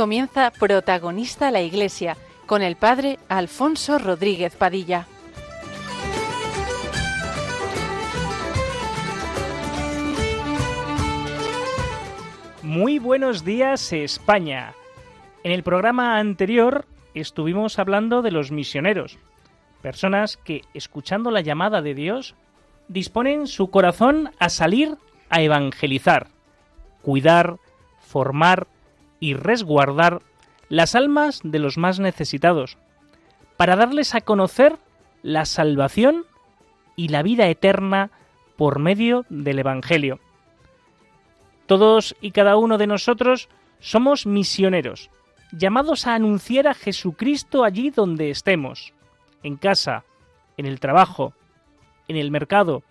comienza 0.00 0.50
Protagonista 0.50 1.50
la 1.50 1.60
Iglesia 1.60 2.16
con 2.46 2.62
el 2.62 2.76
Padre 2.76 3.18
Alfonso 3.28 3.98
Rodríguez 3.98 4.56
Padilla. 4.56 5.06
Muy 12.62 12.98
buenos 12.98 13.44
días 13.44 13.92
España. 13.92 14.72
En 15.44 15.52
el 15.52 15.62
programa 15.62 16.16
anterior 16.16 16.86
estuvimos 17.12 17.78
hablando 17.78 18.22
de 18.22 18.30
los 18.30 18.50
misioneros, 18.52 19.18
personas 19.82 20.38
que, 20.38 20.62
escuchando 20.72 21.30
la 21.30 21.42
llamada 21.42 21.82
de 21.82 21.94
Dios, 21.94 22.34
disponen 22.88 23.46
su 23.46 23.70
corazón 23.70 24.30
a 24.38 24.48
salir 24.48 24.96
a 25.28 25.42
evangelizar, 25.42 26.28
cuidar, 27.02 27.58
formar 28.00 28.66
y 29.20 29.34
resguardar 29.34 30.22
las 30.68 30.94
almas 30.94 31.40
de 31.44 31.58
los 31.58 31.76
más 31.78 32.00
necesitados, 32.00 32.78
para 33.56 33.76
darles 33.76 34.14
a 34.14 34.22
conocer 34.22 34.76
la 35.22 35.44
salvación 35.44 36.24
y 36.96 37.08
la 37.08 37.22
vida 37.22 37.46
eterna 37.48 38.10
por 38.56 38.78
medio 38.78 39.26
del 39.28 39.58
Evangelio. 39.58 40.18
Todos 41.66 42.16
y 42.20 42.32
cada 42.32 42.56
uno 42.56 42.78
de 42.78 42.86
nosotros 42.86 43.48
somos 43.78 44.26
misioneros, 44.26 45.10
llamados 45.52 46.06
a 46.06 46.14
anunciar 46.14 46.68
a 46.68 46.74
Jesucristo 46.74 47.64
allí 47.64 47.90
donde 47.90 48.30
estemos, 48.30 48.92
en 49.42 49.56
casa, 49.56 50.04
en 50.56 50.66
el 50.66 50.80
trabajo, 50.80 51.32
en 52.08 52.16
el 52.16 52.30
mercado, 52.30 52.82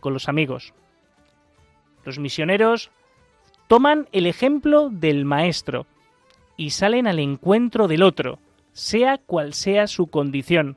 con 0.00 0.12
los 0.12 0.28
amigos. 0.28 0.74
Los 2.04 2.18
misioneros 2.18 2.90
toman 3.68 4.08
el 4.12 4.26
ejemplo 4.26 4.88
del 4.90 5.24
Maestro 5.24 5.86
y 6.56 6.70
salen 6.70 7.06
al 7.06 7.20
encuentro 7.20 7.86
del 7.86 8.02
otro, 8.02 8.40
sea 8.72 9.18
cual 9.18 9.54
sea 9.54 9.86
su 9.86 10.08
condición. 10.08 10.76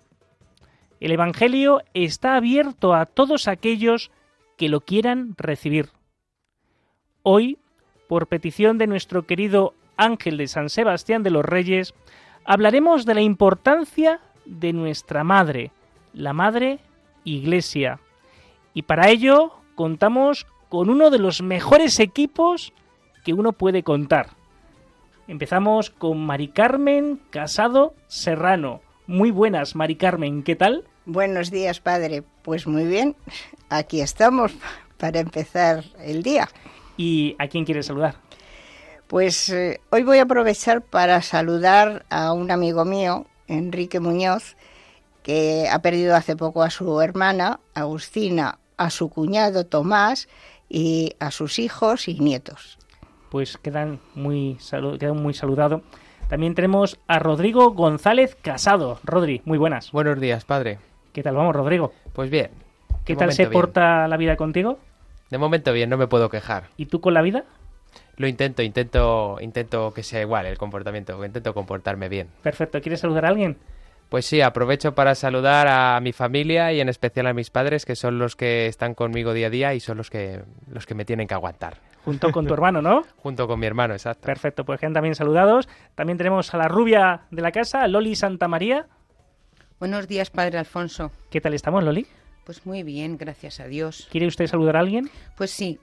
El 1.00 1.12
Evangelio 1.12 1.82
está 1.96 2.36
abierto 2.36 2.94
a 2.94 3.08
todos 3.08 3.48
aquellos 3.48 4.12
que 4.58 4.70
lo 4.70 4.82
quieran 4.82 5.34
recibir. 5.38 5.90
Hoy, 7.24 7.58
por 8.08 8.28
petición 8.28 8.78
de 8.78 8.88
nuestro 8.88 9.26
querido 9.26 9.74
Ángel 9.98 10.38
de 10.38 10.48
San 10.48 10.70
Sebastián 10.70 11.24
de 11.24 11.32
los 11.32 11.46
Reyes, 11.46 11.96
hablaremos 12.44 13.06
de 13.06 13.16
la 13.16 13.22
importancia 13.22 14.20
de 14.46 14.74
nuestra 14.74 15.24
Madre, 15.24 15.72
la 16.14 16.34
Madre 16.34 16.80
Iglesia. 17.24 18.00
Y 18.74 18.84
para 18.84 19.10
ello 19.10 19.54
contamos 19.76 20.46
con 20.70 20.90
uno 20.90 21.10
de 21.10 21.20
los 21.20 21.42
mejores 21.42 22.00
equipos 22.00 22.74
que 23.24 23.34
uno 23.34 23.54
puede 23.54 23.84
contar. 23.84 24.30
Empezamos 25.28 25.90
con 25.90 26.26
Mari 26.26 26.50
Carmen 26.50 27.22
Casado 27.30 27.94
Serrano. 28.08 28.82
Muy 29.08 29.32
buenas, 29.32 29.76
Mari 29.76 29.96
Carmen, 29.96 30.44
¿qué 30.44 30.56
tal? 30.56 30.86
Buenos 31.06 31.52
días, 31.52 31.80
padre. 31.80 32.24
Pues 32.42 32.68
muy 32.68 32.86
bien, 32.86 33.16
aquí 33.70 34.02
estamos 34.02 34.54
para 34.98 35.20
empezar 35.20 35.84
el 36.00 36.24
día. 36.24 36.50
¿Y 36.98 37.36
a 37.40 37.48
quién 37.48 37.66
quieres 37.66 37.88
saludar? 37.88 38.16
Pues 39.08 39.50
eh, 39.50 39.82
hoy 39.90 40.04
voy 40.04 40.20
a 40.20 40.24
aprovechar 40.24 40.82
para 40.82 41.22
saludar 41.22 42.06
a 42.10 42.34
un 42.34 42.52
amigo 42.52 42.86
mío, 42.86 43.26
Enrique 43.48 44.00
Muñoz, 44.00 44.56
que 45.24 45.68
ha 45.72 45.82
perdido 45.82 46.16
hace 46.16 46.36
poco 46.36 46.64
a 46.64 46.70
su 46.70 47.02
hermana, 47.02 47.60
Agustina, 47.74 48.60
a 48.78 48.90
su 48.90 49.10
cuñado 49.10 49.66
Tomás 49.66 50.28
y 50.70 51.16
a 51.20 51.32
sus 51.32 51.60
hijos 51.60 52.08
y 52.08 52.20
nietos 52.20 52.81
pues 53.32 53.58
quedan 53.58 54.02
muy, 54.14 54.58
quedan 55.00 55.16
muy 55.16 55.34
saludados. 55.34 55.82
También 56.28 56.54
tenemos 56.54 57.00
a 57.08 57.18
Rodrigo 57.18 57.72
González 57.72 58.36
Casado. 58.36 59.00
Rodri, 59.06 59.42
muy 59.46 59.58
buenas. 59.58 59.92
Buenos 59.94 60.20
días, 60.20 60.44
padre. 60.44 60.80
¿Qué 61.14 61.24
tal 61.24 61.36
vamos, 61.36 61.56
Rodrigo? 61.56 61.94
Pues 62.12 62.30
bien. 62.30 62.52
¿Qué 63.06 63.16
tal 63.16 63.32
se 63.32 63.48
porta 63.48 64.08
la 64.10 64.18
vida 64.18 64.36
contigo? 64.36 64.80
De 65.30 65.38
momento 65.38 65.72
bien, 65.72 65.90
no 65.90 65.98
me 65.98 66.08
puedo 66.08 66.30
quejar. 66.30 66.66
¿Y 66.76 66.88
tú 66.88 67.00
con 67.00 67.14
la 67.14 67.22
vida? 67.22 67.46
Lo 68.18 68.28
intento, 68.28 68.64
intento, 68.64 69.38
intento 69.40 69.94
que 69.94 70.04
sea 70.04 70.22
igual 70.22 70.46
el 70.46 70.58
comportamiento, 70.58 71.24
intento 71.24 71.54
comportarme 71.54 72.10
bien. 72.10 72.28
Perfecto. 72.44 72.82
¿Quieres 72.82 73.00
saludar 73.00 73.26
a 73.26 73.30
alguien? 73.30 73.58
Pues 74.10 74.26
sí, 74.26 74.42
aprovecho 74.42 74.94
para 74.94 75.16
saludar 75.16 75.70
a 75.70 75.98
mi 76.02 76.12
familia 76.12 76.74
y 76.74 76.82
en 76.82 76.90
especial 76.90 77.28
a 77.28 77.34
mis 77.34 77.50
padres, 77.50 77.86
que 77.86 77.96
son 77.96 78.20
los 78.20 78.36
que 78.36 78.68
están 78.68 78.94
conmigo 78.94 79.32
día 79.34 79.48
a 79.48 79.50
día 79.50 79.74
y 79.74 79.80
son 79.80 79.96
los 79.96 80.10
que, 80.10 80.42
los 80.70 80.86
que 80.86 80.96
me 80.96 81.06
tienen 81.06 81.28
que 81.28 81.34
aguantar. 81.34 81.78
Junto 82.04 82.32
con 82.32 82.48
tu 82.48 82.54
hermano, 82.54 82.82
¿no? 82.82 83.04
Junto 83.18 83.48
con 83.48 83.60
mi 83.60 83.68
hermano, 83.68 83.94
exacto. 83.94 84.26
Perfecto, 84.26 84.66
pues 84.66 84.80
quedan 84.80 84.94
también 84.94 85.16
saludados. 85.16 85.70
También 85.96 86.18
tenemos 86.18 86.54
a 86.54 86.58
la 86.58 86.68
rubia 86.68 87.22
de 87.32 87.42
la 87.42 87.52
casa, 87.52 87.88
Loli 87.88 88.16
Santa 88.16 88.48
María. 88.48 88.88
Buenos 89.80 90.08
días, 90.08 90.30
padre 90.30 90.58
Alfonso. 90.58 91.12
¿Qué 91.30 91.42
tal 91.42 91.54
estamos, 91.54 91.84
Loli? 91.84 92.08
Pues 92.46 92.66
muy 92.66 92.84
bien, 92.84 93.18
gracias 93.18 93.60
a 93.60 93.68
Dios. 93.68 94.08
¿Quiere 94.12 94.28
usted 94.28 94.48
saludar 94.48 94.78
a 94.78 94.80
alguien? 94.80 95.10
Pues 95.38 95.52
sí. 95.52 95.80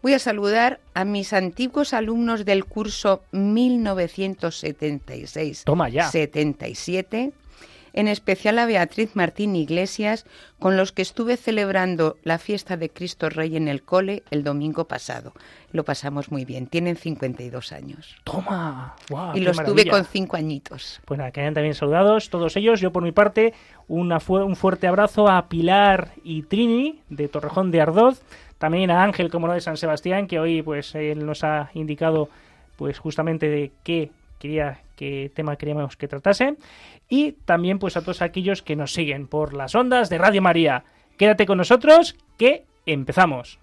Voy 0.00 0.14
a 0.14 0.18
saludar 0.18 0.80
a 0.94 1.04
mis 1.04 1.32
antiguos 1.32 1.92
alumnos 1.92 2.44
del 2.44 2.64
curso 2.64 3.22
1976. 3.32 5.64
Toma 5.64 5.88
ya. 5.88 6.08
77 6.08 7.32
en 7.98 8.06
especial 8.06 8.60
a 8.60 8.66
Beatriz 8.66 9.16
Martín 9.16 9.56
Iglesias, 9.56 10.24
con 10.60 10.76
los 10.76 10.92
que 10.92 11.02
estuve 11.02 11.36
celebrando 11.36 12.16
la 12.22 12.38
fiesta 12.38 12.76
de 12.76 12.90
Cristo 12.90 13.28
Rey 13.28 13.56
en 13.56 13.66
el 13.66 13.82
cole 13.82 14.22
el 14.30 14.44
domingo 14.44 14.84
pasado. 14.84 15.32
Lo 15.72 15.82
pasamos 15.82 16.30
muy 16.30 16.44
bien, 16.44 16.68
tienen 16.68 16.94
52 16.94 17.72
años. 17.72 18.14
¡Toma! 18.22 18.94
y 19.34 19.40
los 19.40 19.56
tuve 19.64 19.88
con 19.88 20.04
cinco 20.04 20.36
añitos. 20.36 21.00
Pues 21.06 21.18
nada, 21.18 21.32
quedan 21.32 21.54
también 21.54 21.74
saludados 21.74 22.30
todos 22.30 22.56
ellos. 22.56 22.80
Yo 22.80 22.92
por 22.92 23.02
mi 23.02 23.10
parte, 23.10 23.52
un 23.88 24.54
fuerte 24.54 24.86
abrazo 24.86 25.28
a 25.28 25.48
Pilar 25.48 26.12
y 26.22 26.42
Trini 26.44 27.00
de 27.08 27.26
Torrejón 27.26 27.72
de 27.72 27.80
Ardoz, 27.80 28.22
también 28.58 28.92
a 28.92 29.02
Ángel, 29.02 29.28
como 29.28 29.48
no, 29.48 29.54
de 29.54 29.60
San 29.60 29.76
Sebastián, 29.76 30.28
que 30.28 30.38
hoy 30.38 30.62
pues 30.62 30.94
él 30.94 31.26
nos 31.26 31.42
ha 31.42 31.70
indicado 31.74 32.28
pues 32.76 33.00
justamente 33.00 33.48
de 33.48 33.72
qué 33.82 34.12
quería 34.38 34.82
qué 34.98 35.30
tema 35.32 35.56
queríamos 35.56 35.96
que 35.96 36.08
tratase 36.08 36.56
y 37.08 37.32
también 37.44 37.78
pues 37.78 37.96
a 37.96 38.00
todos 38.00 38.20
aquellos 38.20 38.62
que 38.62 38.74
nos 38.74 38.92
siguen 38.92 39.28
por 39.28 39.54
las 39.54 39.76
ondas 39.76 40.10
de 40.10 40.18
Radio 40.18 40.42
María. 40.42 40.84
Quédate 41.16 41.46
con 41.46 41.58
nosotros 41.58 42.16
que 42.36 42.64
empezamos. 42.84 43.60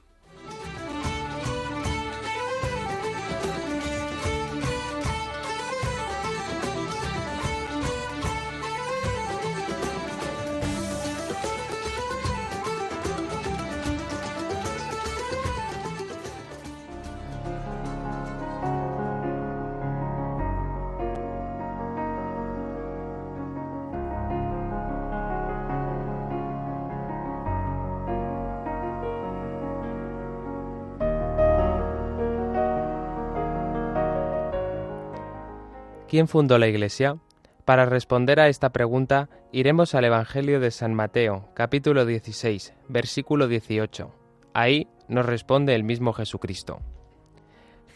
¿Quién 36.16 36.30
fundó 36.30 36.58
la 36.58 36.70
Iglesia? 36.70 37.18
Para 37.66 37.86
responder 37.86 38.40
a 38.40 38.48
esta 38.48 38.70
pregunta, 38.70 39.28
iremos 39.52 39.96
al 39.96 40.06
Evangelio 40.06 40.62
de 40.62 40.72
San 40.72 40.94
Mateo, 40.94 41.50
capítulo 41.56 42.06
16, 42.06 42.74
versículo 42.88 43.50
18. 43.50 44.14
Ahí 44.54 44.88
nos 45.10 45.26
responde 45.26 45.76
el 45.76 45.84
mismo 45.84 46.14
Jesucristo. 46.14 46.80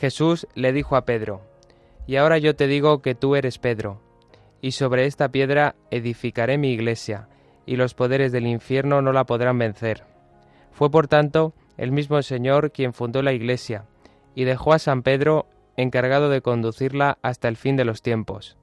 Jesús 0.01 0.49
le 0.53 0.73
dijo 0.73 0.97
a 0.97 1.05
Pedro, 1.05 1.43
Y 2.07 2.17
ahora 2.17 2.39
yo 2.39 2.57
te 2.57 2.67
digo 2.67 3.01
que 3.01 3.15
tú 3.15 3.37
eres 3.37 3.57
Pedro, 3.57 4.01
y 4.59 4.71
sobre 4.71 5.05
esta 5.05 5.29
piedra 5.29 5.77
edificaré 5.89 6.57
mi 6.57 6.71
iglesia, 6.73 7.29
y 7.65 7.77
los 7.77 7.93
poderes 7.93 8.33
del 8.33 8.47
infierno 8.47 9.01
no 9.01 9.13
la 9.13 9.23
podrán 9.23 9.57
vencer. 9.59 10.03
Fue 10.73 10.91
por 10.91 11.07
tanto 11.07 11.53
el 11.77 11.93
mismo 11.93 12.21
Señor 12.21 12.73
quien 12.73 12.91
fundó 12.91 13.21
la 13.21 13.31
iglesia, 13.31 13.85
y 14.35 14.43
dejó 14.43 14.73
a 14.73 14.79
San 14.79 15.03
Pedro 15.03 15.45
encargado 15.81 16.29
de 16.29 16.41
conducirla 16.41 17.17
hasta 17.21 17.47
el 17.47 17.55
fin 17.55 17.77
de 17.77 17.85
los 17.85 18.01
tiempos. 18.01 18.57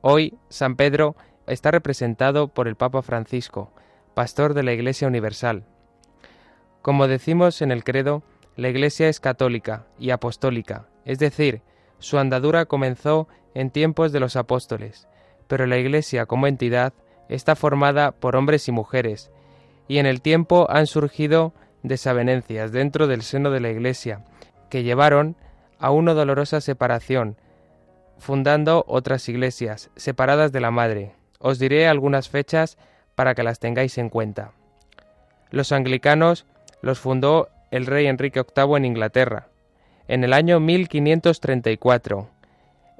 Hoy, 0.00 0.36
San 0.48 0.74
Pedro 0.74 1.14
está 1.46 1.70
representado 1.70 2.48
por 2.48 2.66
el 2.66 2.74
Papa 2.74 3.02
Francisco, 3.02 3.72
pastor 4.14 4.54
de 4.54 4.64
la 4.64 4.72
Iglesia 4.72 5.06
Universal. 5.06 5.64
Como 6.82 7.06
decimos 7.06 7.62
en 7.62 7.70
el 7.70 7.84
credo, 7.84 8.24
la 8.56 8.68
Iglesia 8.68 9.08
es 9.08 9.20
católica 9.20 9.86
y 10.00 10.10
apostólica, 10.10 10.88
es 11.04 11.20
decir, 11.20 11.62
su 12.00 12.18
andadura 12.18 12.66
comenzó 12.66 13.28
en 13.54 13.70
tiempos 13.70 14.10
de 14.10 14.18
los 14.18 14.34
apóstoles, 14.34 15.06
pero 15.46 15.66
la 15.66 15.78
Iglesia 15.78 16.26
como 16.26 16.48
entidad 16.48 16.92
está 17.28 17.54
formada 17.54 18.10
por 18.10 18.34
hombres 18.34 18.66
y 18.66 18.72
mujeres, 18.72 19.30
y 19.86 19.98
en 19.98 20.06
el 20.06 20.22
tiempo 20.22 20.66
han 20.70 20.88
surgido 20.88 21.54
desavenencias 21.84 22.72
dentro 22.72 23.06
del 23.06 23.22
seno 23.22 23.50
de 23.50 23.60
la 23.60 23.70
Iglesia, 23.70 24.24
que 24.70 24.82
llevaron 24.82 25.36
a 25.78 25.90
una 25.90 26.14
dolorosa 26.14 26.60
separación, 26.60 27.36
fundando 28.18 28.84
otras 28.88 29.28
iglesias, 29.28 29.90
separadas 29.96 30.52
de 30.52 30.60
la 30.60 30.70
madre. 30.70 31.14
Os 31.38 31.58
diré 31.58 31.86
algunas 31.86 32.28
fechas 32.28 32.78
para 33.14 33.34
que 33.34 33.42
las 33.42 33.58
tengáis 33.58 33.98
en 33.98 34.08
cuenta. 34.08 34.52
Los 35.50 35.72
anglicanos 35.72 36.46
los 36.82 36.98
fundó 36.98 37.48
el 37.70 37.86
rey 37.86 38.06
Enrique 38.06 38.42
VIII 38.42 38.76
en 38.76 38.84
Inglaterra, 38.84 39.48
en 40.08 40.24
el 40.24 40.32
año 40.32 40.60
1534. 40.60 42.28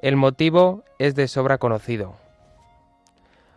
El 0.01 0.15
motivo 0.15 0.83
es 0.99 1.15
de 1.15 1.27
sobra 1.27 1.57
conocido. 1.57 2.15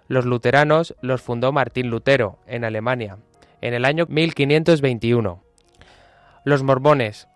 Los 0.09 0.25
luteranos 0.25 0.95
los 1.01 1.23
fundó 1.23 1.53
Martín 1.53 1.89
Lutero, 1.89 2.39
en 2.47 2.65
Alemania, 2.65 3.19
en 3.61 3.75
el 3.75 3.85
año 3.85 4.07
1521. 4.09 5.43
Los 6.45 6.63
mormones, 6.63 7.29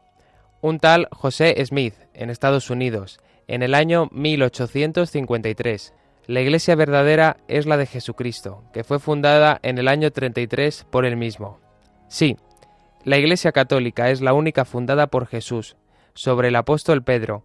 un 0.60 0.78
tal 0.78 1.08
José 1.12 1.54
Smith, 1.64 1.94
en 2.14 2.30
Estados 2.30 2.70
Unidos, 2.70 3.20
en 3.46 3.62
el 3.62 3.74
año 3.74 4.08
1853. 4.12 5.94
La 6.26 6.40
iglesia 6.40 6.74
verdadera 6.74 7.36
es 7.46 7.66
la 7.66 7.76
de 7.76 7.86
Jesucristo, 7.86 8.64
que 8.72 8.84
fue 8.84 8.98
fundada 8.98 9.60
en 9.62 9.78
el 9.78 9.88
año 9.88 10.10
33 10.10 10.86
por 10.90 11.04
él 11.04 11.16
mismo. 11.16 11.60
Sí, 12.08 12.36
la 13.04 13.18
iglesia 13.18 13.52
católica 13.52 14.10
es 14.10 14.20
la 14.20 14.32
única 14.32 14.64
fundada 14.64 15.06
por 15.06 15.26
Jesús, 15.26 15.76
sobre 16.14 16.48
el 16.48 16.56
apóstol 16.56 17.04
Pedro, 17.04 17.44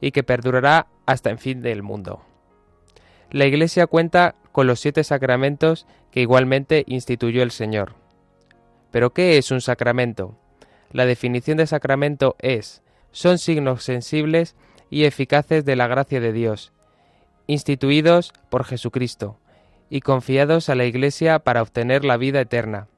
y 0.00 0.10
que 0.10 0.22
perdurará 0.22 0.86
hasta 1.06 1.30
el 1.30 1.38
fin 1.38 1.62
del 1.62 1.82
mundo. 1.82 2.20
La 3.30 3.46
iglesia 3.46 3.86
cuenta 3.86 4.34
con 4.52 4.66
los 4.66 4.80
siete 4.80 5.04
sacramentos 5.04 5.86
que 6.10 6.20
igualmente 6.20 6.84
instituyó 6.86 7.42
el 7.42 7.50
Señor. 7.50 7.94
¿Pero 8.90 9.14
qué 9.14 9.38
es 9.38 9.50
un 9.50 9.60
sacramento? 9.60 10.36
La 10.92 11.06
definición 11.06 11.58
de 11.58 11.66
sacramento 11.66 12.36
es, 12.38 12.82
son 13.12 13.38
signos 13.38 13.84
sensibles 13.84 14.56
y 14.90 15.04
eficaces 15.04 15.64
de 15.64 15.76
la 15.76 15.86
gracia 15.86 16.20
de 16.20 16.32
Dios, 16.32 16.72
instituidos 17.46 18.32
por 18.48 18.64
Jesucristo 18.64 19.38
y 19.90 20.00
confiados 20.00 20.68
a 20.68 20.74
la 20.74 20.84
Iglesia 20.84 21.38
para 21.40 21.62
obtener 21.62 22.04
la 22.04 22.16
vida 22.16 22.40
eterna. 22.40 22.88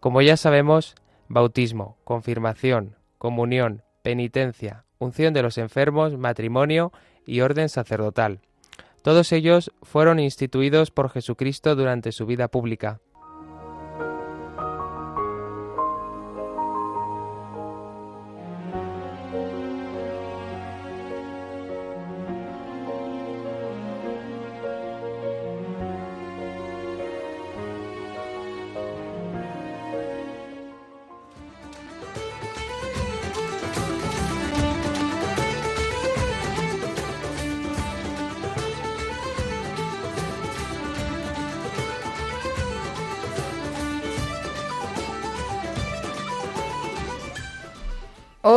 Como 0.00 0.22
ya 0.22 0.36
sabemos, 0.36 0.94
bautismo, 1.28 1.96
confirmación, 2.04 2.96
comunión, 3.18 3.82
penitencia, 4.02 4.84
unción 4.98 5.34
de 5.34 5.42
los 5.42 5.58
enfermos, 5.58 6.16
matrimonio 6.16 6.92
y 7.26 7.40
orden 7.40 7.68
sacerdotal. 7.68 8.40
Todos 9.02 9.32
ellos 9.32 9.72
fueron 9.82 10.18
instituidos 10.18 10.90
por 10.90 11.10
Jesucristo 11.10 11.76
durante 11.76 12.12
su 12.12 12.26
vida 12.26 12.48
pública. 12.48 13.00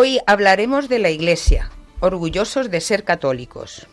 Hoy 0.03 0.19
hablaremos 0.25 0.89
de 0.89 0.97
la 0.97 1.11
Iglesia, 1.11 1.69
orgullosos 1.99 2.71
de 2.71 2.81
ser 2.81 3.03
católicos. 3.03 3.85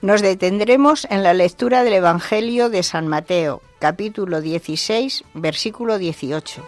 Nos 0.00 0.20
detendremos 0.20 1.06
en 1.08 1.22
la 1.22 1.32
lectura 1.32 1.84
del 1.84 1.92
Evangelio 1.92 2.70
de 2.70 2.82
San 2.82 3.06
Mateo, 3.06 3.62
capítulo 3.78 4.40
16, 4.40 5.22
versículo 5.34 5.98
18. 5.98 6.60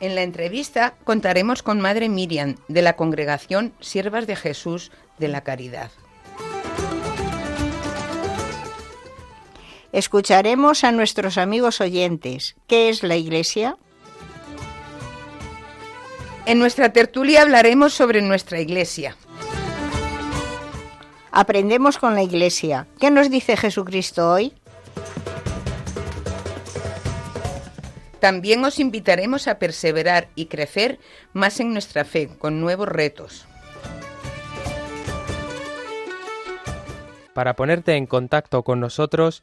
En 0.00 0.14
la 0.14 0.22
entrevista 0.22 0.94
contaremos 1.04 1.62
con 1.62 1.78
Madre 1.82 2.08
Miriam, 2.08 2.56
de 2.68 2.80
la 2.80 2.96
congregación 2.96 3.74
Siervas 3.80 4.26
de 4.26 4.36
Jesús 4.36 4.90
de 5.18 5.28
la 5.28 5.42
Caridad. 5.42 5.90
Escucharemos 9.92 10.84
a 10.84 10.92
nuestros 10.92 11.36
amigos 11.36 11.82
oyentes. 11.82 12.56
¿Qué 12.66 12.88
es 12.88 13.02
la 13.02 13.16
Iglesia? 13.16 13.76
En 16.46 16.58
nuestra 16.58 16.94
tertulia 16.94 17.42
hablaremos 17.42 17.92
sobre 17.92 18.22
nuestra 18.22 18.58
Iglesia. 18.58 19.16
Aprendemos 21.30 21.98
con 21.98 22.14
la 22.14 22.22
Iglesia. 22.22 22.86
¿Qué 22.98 23.10
nos 23.10 23.30
dice 23.30 23.54
Jesucristo 23.54 24.30
hoy? 24.30 24.54
También 28.18 28.64
os 28.64 28.78
invitaremos 28.78 29.46
a 29.46 29.58
perseverar 29.58 30.28
y 30.34 30.46
crecer 30.46 31.00
más 31.34 31.60
en 31.60 31.74
nuestra 31.74 32.06
fe 32.06 32.28
con 32.38 32.62
nuevos 32.62 32.88
retos. 32.88 33.46
Para 37.34 37.56
ponerte 37.56 37.96
en 37.96 38.06
contacto 38.06 38.62
con 38.62 38.80
nosotros, 38.80 39.42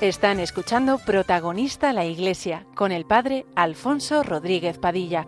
Están 0.00 0.38
escuchando 0.38 0.98
Protagonista 0.98 1.92
la 1.92 2.04
Iglesia 2.04 2.64
con 2.76 2.92
el 2.92 3.04
padre 3.04 3.46
Alfonso 3.56 4.22
Rodríguez 4.22 4.78
Padilla. 4.78 5.26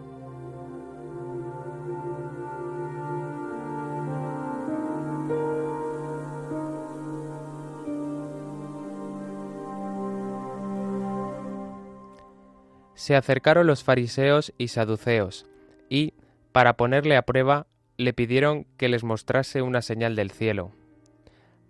Se 12.94 13.16
acercaron 13.16 13.66
los 13.66 13.82
fariseos 13.82 14.52
y 14.56 14.68
saduceos, 14.68 15.46
y, 15.88 16.14
para 16.52 16.76
ponerle 16.76 17.16
a 17.16 17.22
prueba, 17.22 17.66
le 17.96 18.12
pidieron 18.12 18.68
que 18.76 18.88
les 18.88 19.02
mostrase 19.02 19.62
una 19.62 19.82
señal 19.82 20.14
del 20.14 20.30
cielo. 20.30 20.70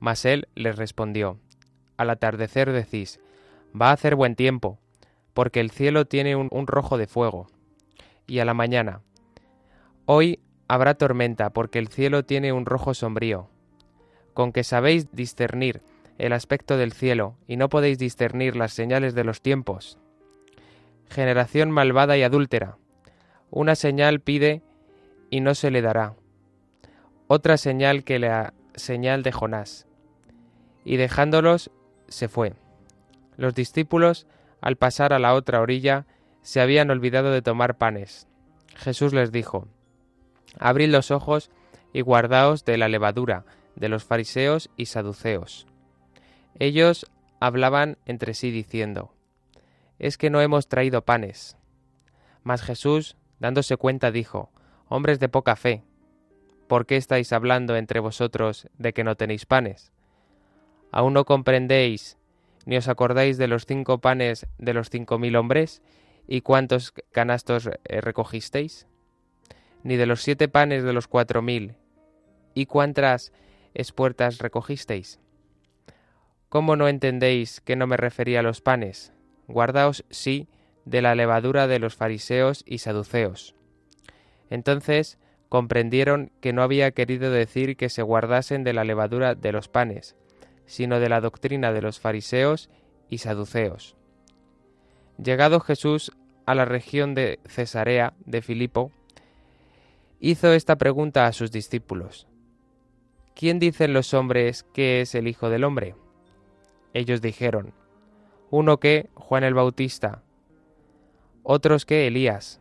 Mas 0.01 0.27
él 0.27 0.49
les 0.55 0.77
respondió, 0.77 1.39
al 2.01 2.09
atardecer 2.09 2.73
decís, 2.73 3.21
va 3.79 3.91
a 3.91 3.93
hacer 3.93 4.15
buen 4.15 4.35
tiempo, 4.35 4.79
porque 5.35 5.61
el 5.61 5.71
cielo 5.71 6.07
tiene 6.07 6.35
un, 6.35 6.67
rojo 6.67 6.97
de 6.97 7.07
fuego. 7.07 7.49
Y 8.27 8.39
a 8.39 8.47
la 8.47 8.55
mañana, 8.55 9.03
hoy 10.07 10.41
habrá 10.67 10.95
tormenta, 10.95 11.51
porque 11.51 11.79
el 11.79 11.89
cielo 11.89 12.25
tiene 12.25 12.55
un 12.55 12.65
rojo 12.65 12.95
sombrío. 12.95 13.51
Con 14.33 14.51
que 14.53 14.65
sabéis 14.65 15.13
discernir 15.13 15.83
el 16.17 16.33
aspecto 16.33 16.79
del 16.79 16.95
cielo 16.95 17.37
y 17.47 17.59
no 17.59 17.69
podéis 17.69 17.99
discernir 17.99 18.57
las 18.57 18.73
señales 18.73 19.15
de 19.15 19.25
los 19.25 19.43
tiempos. 19.43 19.99
Generación 21.11 21.71
malvada 21.71 22.17
y 22.17 22.23
adúltera. 22.23 22.79
Una 23.51 23.75
señal 23.75 24.21
pide 24.21 24.63
y 25.29 25.41
no 25.41 25.55
se 25.55 25.71
le 25.71 25.83
dará. 25.83 26.15
Otra 27.27 27.59
señal 27.59 28.05
que 28.05 28.19
la 28.19 28.55
señal 28.75 29.23
de 29.23 29.33
Jonás. 29.33 29.87
Y 30.83 30.97
dejándolos 30.97 31.71
se 32.11 32.29
fue. 32.29 32.53
Los 33.37 33.55
discípulos, 33.55 34.27
al 34.61 34.77
pasar 34.77 35.15
a 35.15 35.19
la 35.19 35.33
otra 35.35 35.61
orilla, 35.61 36.07
se 36.43 36.61
habían 36.61 36.91
olvidado 36.91 37.31
de 37.31 37.41
tomar 37.41 37.79
panes. 37.79 38.29
Jesús 38.77 39.15
les 39.15 39.33
dijo, 39.33 39.67
Abrid 40.59 40.91
los 40.91 41.11
ojos 41.11 41.51
y 41.93 42.03
guardaos 42.03 42.65
de 42.65 42.77
la 42.77 42.89
levadura 42.89 43.45
de 43.77 43.89
los 43.89 44.05
fariseos 44.05 44.71
y 44.77 44.87
saduceos. 44.87 45.67
Ellos 46.59 47.11
hablaban 47.41 47.99
entre 48.05 48.35
sí 48.35 48.51
diciendo, 48.51 49.15
Es 49.99 50.19
que 50.19 50.31
no 50.31 50.41
hemos 50.41 50.69
traído 50.69 51.05
panes. 51.05 51.57
Mas 52.43 52.63
Jesús, 52.63 53.17
dándose 53.39 53.77
cuenta, 53.77 54.11
dijo, 54.11 54.51
Hombres 54.89 55.21
de 55.21 55.29
poca 55.29 55.57
fe, 55.57 55.85
¿por 56.69 56.85
qué 56.85 56.97
estáis 56.97 57.33
hablando 57.33 57.77
entre 57.77 58.01
vosotros 58.01 58.69
de 58.77 58.93
que 58.93 59.05
no 59.05 59.17
tenéis 59.17 59.47
panes? 59.47 59.93
¿Aún 60.93 61.15
no 61.15 61.25
comprendéis 61.25 62.19
ni 62.67 62.77
os 62.77 62.89
acordáis 62.89 63.39
de 63.39 63.49
los 63.49 63.65
cinco 63.65 63.99
panes 64.01 64.47
de 64.59 64.75
los 64.75 64.91
cinco 64.91 65.19
mil 65.19 65.37
hombres 65.37 65.83
y 66.27 66.43
cuántos 66.43 66.93
canastos 67.13 67.67
eh, 67.67 68.01
recogisteis? 68.01 68.87
Ni 69.83 69.97
de 69.97 70.07
los 70.07 70.23
siete 70.23 70.49
panes 70.49 70.85
de 70.85 70.93
los 70.93 71.09
cuatro 71.09 71.43
mil 71.43 71.75
y 72.55 72.67
cuántas 72.67 73.33
espuertas 73.75 74.39
recogisteis? 74.39 75.21
¿Cómo 76.49 76.77
no 76.77 76.89
entendéis 76.89 77.61
que 77.61 77.77
no 77.77 77.87
me 77.87 77.97
refería 77.97 78.41
a 78.41 78.43
los 78.43 78.61
panes? 78.61 79.13
Guardaos, 79.47 80.05
sí, 80.11 80.49
de 80.85 81.03
la 81.03 81.15
levadura 81.15 81.67
de 81.67 81.79
los 81.79 81.95
fariseos 81.95 82.65
y 82.67 82.79
saduceos. 82.79 83.55
Entonces 84.49 85.19
comprendieron 85.49 86.33
que 86.41 86.53
no 86.53 86.63
había 86.63 86.91
querido 86.91 87.31
decir 87.31 87.77
que 87.77 87.89
se 87.89 88.03
guardasen 88.03 88.65
de 88.65 88.73
la 88.73 88.85
levadura 88.85 89.35
de 89.35 89.53
los 89.53 89.69
panes, 89.69 90.17
sino 90.71 91.01
de 91.01 91.09
la 91.09 91.21
doctrina 91.21 91.73
de 91.73 91.83
los 91.83 91.99
fariseos 91.99 92.71
y 93.09 93.19
saduceos. 93.19 93.97
Llegado 95.19 95.59
Jesús 95.59 96.13
a 96.47 96.55
la 96.55 96.65
región 96.65 97.17
de 97.17 97.41
Cesarea 97.45 98.15
de 98.25 98.41
Filipo, 98.41 98.93
hizo 100.21 100.53
esta 100.53 100.77
pregunta 100.77 101.27
a 101.27 101.33
sus 101.33 101.51
discípulos. 101.51 102.29
¿Quién 103.35 103.59
dicen 103.59 103.93
los 103.93 104.15
hombres 104.15 104.63
que 104.73 105.01
es 105.01 105.17
el 105.17 105.27
Hijo 105.27 105.51
del 105.51 105.65
Hombre? 105.65 105.97
Ellos 106.95 107.21
dijeron, 107.21 107.75
uno 108.51 108.79
que 108.79 109.11
Juan 109.15 109.43
el 109.43 109.55
Bautista, 109.55 110.23
otros 111.43 111.85
que 111.85 112.07
Elías, 112.07 112.61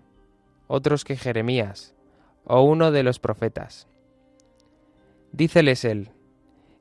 otros 0.65 1.05
que 1.05 1.15
Jeremías, 1.15 1.93
o 2.43 2.63
uno 2.63 2.91
de 2.91 3.03
los 3.03 3.19
profetas. 3.19 3.87
Díceles 5.31 5.85
él, 5.85 6.09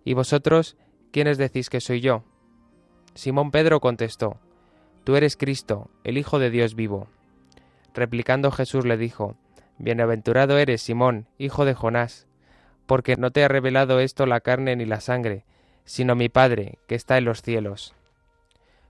¿y 0.05 0.15
vosotros 0.15 0.79
quiénes 1.13 1.39
decís 1.39 1.71
que 1.71 1.81
soy 1.81 2.01
yo? 2.01 2.25
Simón 3.15 3.51
Pedro 3.51 3.81
contestó, 3.81 4.39
Tú 5.05 5.17
eres 5.17 5.37
Cristo, 5.37 5.91
el 6.05 6.19
Hijo 6.19 6.39
de 6.39 6.51
Dios 6.51 6.75
vivo. 6.75 7.09
Replicando 7.95 8.51
Jesús 8.51 8.85
le 8.85 8.97
dijo, 8.97 9.37
Bienaventurado 9.79 10.59
eres, 10.59 10.83
Simón, 10.83 11.27
hijo 11.39 11.65
de 11.65 11.75
Jonás, 11.75 12.27
porque 12.87 13.17
no 13.17 13.31
te 13.31 13.45
ha 13.45 13.49
revelado 13.49 14.01
esto 14.01 14.27
la 14.27 14.41
carne 14.41 14.77
ni 14.77 14.85
la 14.85 15.01
sangre, 15.01 15.45
sino 15.85 16.15
mi 16.15 16.29
Padre, 16.29 16.79
que 16.87 16.95
está 16.95 17.17
en 17.17 17.25
los 17.25 17.43
cielos. 17.43 17.95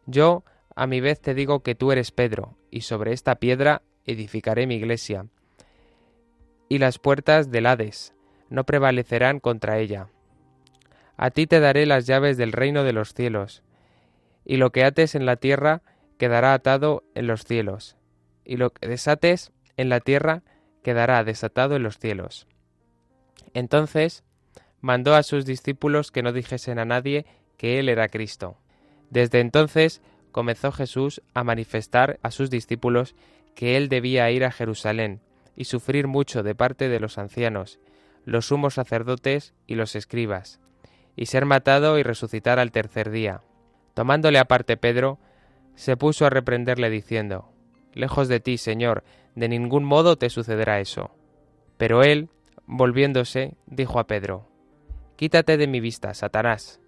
Yo, 0.07 0.45
a 0.75 0.87
mi 0.87 1.01
vez, 1.01 1.21
te 1.21 1.35
digo 1.35 1.61
que 1.63 1.75
tú 1.75 1.93
eres 1.93 2.11
Pedro, 2.11 2.57
y 2.71 2.83
sobre 2.83 3.13
esta 3.13 3.37
piedra 3.37 3.83
edificaré 4.07 4.67
mi 4.67 4.77
iglesia, 4.77 5.27
y 6.69 6.79
las 6.79 6.99
puertas 6.99 7.51
del 7.51 7.67
Hades 7.67 8.15
no 8.51 8.65
prevalecerán 8.65 9.41
contra 9.41 9.79
ella. 9.79 10.09
A 11.19 11.31
ti 11.31 11.49
te 11.49 11.59
daré 11.59 11.85
las 11.85 12.07
llaves 12.07 12.37
del 12.37 12.53
reino 12.53 12.85
de 12.85 12.93
los 12.93 13.13
cielos, 13.13 13.65
y 14.45 14.57
lo 14.57 14.71
que 14.71 14.85
ates 14.85 15.17
en 15.17 15.27
la 15.27 15.35
tierra 15.35 15.83
quedará 16.17 16.55
atado 16.55 17.03
en 17.17 17.27
los 17.27 17.45
cielos, 17.45 17.97
y 18.45 18.57
lo 18.57 18.71
que 18.71 18.87
desates 18.87 19.51
en 19.77 19.89
la 19.89 19.99
tierra 19.99 20.43
quedará 20.85 21.23
desatado 21.25 21.75
en 21.75 21.83
los 21.83 21.99
cielos. 21.99 22.47
Entonces 23.53 24.23
mandó 24.81 25.17
a 25.17 25.25
sus 25.25 25.45
discípulos 25.45 26.13
que 26.13 26.23
no 26.23 26.33
dijesen 26.33 26.79
a 26.79 26.85
nadie 26.85 27.27
que 27.57 27.81
él 27.81 27.89
era 27.89 28.09
Cristo. 28.09 28.57
Desde 29.11 29.41
entonces 29.41 30.01
comenzó 30.31 30.71
Jesús 30.71 31.21
a 31.35 31.43
manifestar 31.43 32.21
a 32.23 32.31
sus 32.31 32.49
discípulos 32.49 33.17
que 33.57 33.77
él 33.77 33.89
debía 33.89 34.31
ir 34.31 34.45
a 34.45 34.53
Jerusalén 34.53 35.21
y 35.57 35.65
sufrir 35.65 36.07
mucho 36.07 36.45
de 36.45 36.55
parte 36.55 36.89
de 36.89 37.01
los 37.01 37.19
ancianos, 37.19 37.81
los 38.25 38.47
sumos 38.47 38.75
sacerdotes 38.75 39.53
y 39.67 39.75
los 39.75 39.97
escribas, 39.97 40.61
y 41.19 41.27
ser 41.27 41.47
matado 41.47 41.99
y 41.99 42.05
resucitar 42.05 42.61
al 42.61 42.71
tercer 42.71 43.11
día. 43.11 43.43
Tomándole 43.95 44.39
aparte 44.39 44.77
Pedro, 44.77 45.19
se 45.75 45.97
puso 45.97 46.25
a 46.25 46.31
reprenderle 46.31 46.91
diciendo, 46.91 47.51
Lejos 47.93 48.29
de 48.29 48.39
ti, 48.39 48.57
Señor, 48.57 49.03
de 49.35 49.49
ningún 49.49 49.83
modo 49.83 50.17
te 50.17 50.31
sucederá 50.31 50.79
eso. 50.79 51.11
Pero 51.77 52.05
él, 52.05 52.29
volviéndose, 52.67 53.57
dijo 53.67 53.99
a 53.99 54.07
Pedro, 54.07 54.47
Quítate 55.17 55.57
de 55.57 55.67
mi 55.67 55.81
vista, 55.81 56.15
Satanás. 56.15 56.81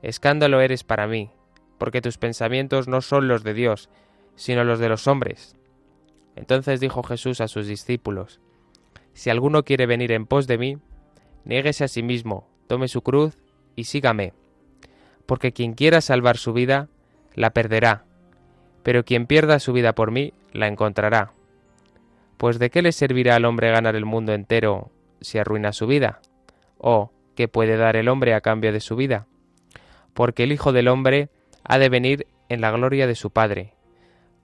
Escándalo 0.00 0.62
eres 0.62 0.82
para 0.82 1.06
mí, 1.06 1.30
porque 1.76 2.00
tus 2.00 2.16
pensamientos 2.16 2.88
no 2.88 3.02
son 3.02 3.28
los 3.28 3.44
de 3.44 3.52
Dios, 3.52 3.90
sino 4.36 4.64
los 4.64 4.78
de 4.78 4.88
los 4.88 5.06
hombres. 5.06 5.54
Entonces 6.34 6.80
dijo 6.80 7.02
Jesús 7.02 7.42
a 7.42 7.48
sus 7.48 7.66
discípulos, 7.66 8.40
Si 9.12 9.28
alguno 9.28 9.64
quiere 9.64 9.84
venir 9.84 10.12
en 10.12 10.24
pos 10.24 10.46
de 10.46 10.56
mí, 10.56 10.78
niéguese 11.44 11.84
a 11.84 11.88
sí 11.88 12.02
mismo, 12.02 12.48
tome 12.68 12.88
su 12.88 13.02
cruz 13.02 13.36
y 13.76 13.84
sígame 13.84 14.32
porque 15.26 15.52
quien 15.52 15.74
quiera 15.74 16.00
salvar 16.00 16.38
su 16.38 16.52
vida, 16.52 16.88
la 17.34 17.50
perderá, 17.50 18.04
pero 18.82 19.04
quien 19.04 19.26
pierda 19.26 19.58
su 19.58 19.72
vida 19.72 19.94
por 19.94 20.12
mí, 20.12 20.32
la 20.52 20.68
encontrará. 20.68 21.32
Pues 22.38 22.58
de 22.58 22.70
qué 22.70 22.80
le 22.80 22.92
servirá 22.92 23.34
al 23.34 23.44
hombre 23.44 23.70
ganar 23.70 23.96
el 23.96 24.04
mundo 24.04 24.32
entero 24.32 24.90
si 25.20 25.38
arruina 25.38 25.72
su 25.72 25.86
vida? 25.86 26.20
¿O 26.78 27.10
qué 27.34 27.48
puede 27.48 27.76
dar 27.76 27.96
el 27.96 28.08
hombre 28.08 28.34
a 28.34 28.40
cambio 28.40 28.72
de 28.72 28.80
su 28.80 28.96
vida? 28.96 29.26
Porque 30.14 30.44
el 30.44 30.52
Hijo 30.52 30.72
del 30.72 30.88
Hombre 30.88 31.30
ha 31.64 31.78
de 31.78 31.88
venir 31.88 32.26
en 32.48 32.60
la 32.60 32.70
gloria 32.70 33.06
de 33.06 33.14
su 33.14 33.30
Padre, 33.30 33.74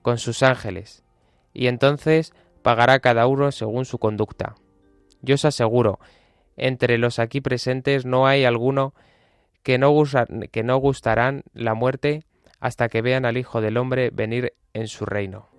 con 0.01 0.17
sus 0.17 0.43
ángeles, 0.43 1.03
y 1.53 1.67
entonces 1.67 2.33
pagará 2.61 2.99
cada 2.99 3.27
uno 3.27 3.51
según 3.51 3.85
su 3.85 3.97
conducta. 3.97 4.55
Yo 5.21 5.35
os 5.35 5.45
aseguro, 5.45 5.99
entre 6.57 6.97
los 6.97 7.17
aquí 7.17 7.39
presentes 7.41 8.05
no 8.05 8.27
hay 8.27 8.45
alguno 8.45 8.93
que 9.63 9.77
no, 9.77 9.93
que 10.51 10.63
no 10.63 10.77
gustarán 10.77 11.43
la 11.53 11.73
muerte 11.73 12.23
hasta 12.59 12.89
que 12.89 13.01
vean 13.01 13.25
al 13.25 13.37
Hijo 13.37 13.61
del 13.61 13.77
Hombre 13.77 14.09
venir 14.11 14.53
en 14.73 14.87
su 14.87 15.05
reino. 15.05 15.52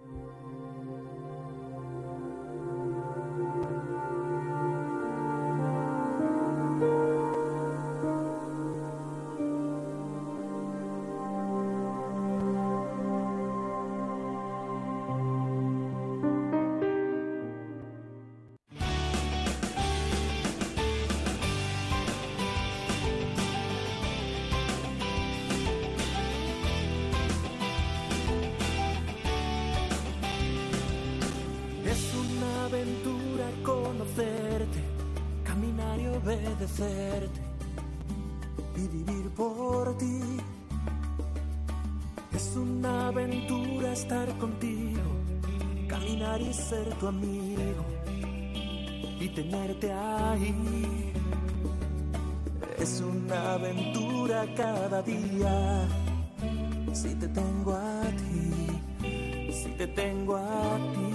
Si 57.05 57.15
te 57.17 57.29
tengo 57.29 57.75
a 57.75 58.03
ti, 58.17 59.53
si 59.53 59.69
te 59.77 59.87
tengo 59.89 60.37
a 60.37 60.79
ti. 60.79 61.11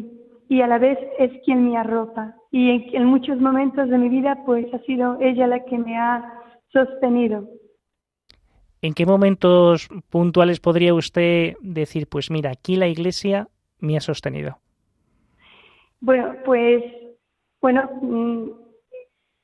a 0.49 0.67
la 0.67 0.79
vez 0.79 0.99
es 1.19 1.31
quien 1.45 1.69
me 1.69 1.77
arropa. 1.77 2.35
Y 2.51 2.71
en, 2.71 2.85
en 2.93 3.05
muchos 3.07 3.41
momentos 3.41 3.89
de 3.89 3.99
mi 3.99 4.09
vida, 4.09 4.43
pues 4.47 4.73
ha 4.73 4.79
sido 4.81 5.19
ella 5.21 5.47
la 5.47 5.65
que 5.65 5.79
me 5.79 5.99
ha 5.99 6.43
sostenido. 6.73 7.49
¿En 8.83 8.93
qué 8.93 9.07
momentos 9.07 9.89
puntuales 10.11 10.61
podría 10.61 10.93
usted 10.93 11.55
decir, 11.63 12.07
pues 12.07 12.31
mira, 12.31 12.51
aquí 12.51 12.77
la 12.77 12.87
Iglesia 12.87 13.49
me 13.81 13.97
ha 13.97 14.01
sostenido? 14.01 14.59
Bueno, 16.01 16.35
pues, 16.45 16.85
bueno, 17.63 17.89
mm, 18.03 18.51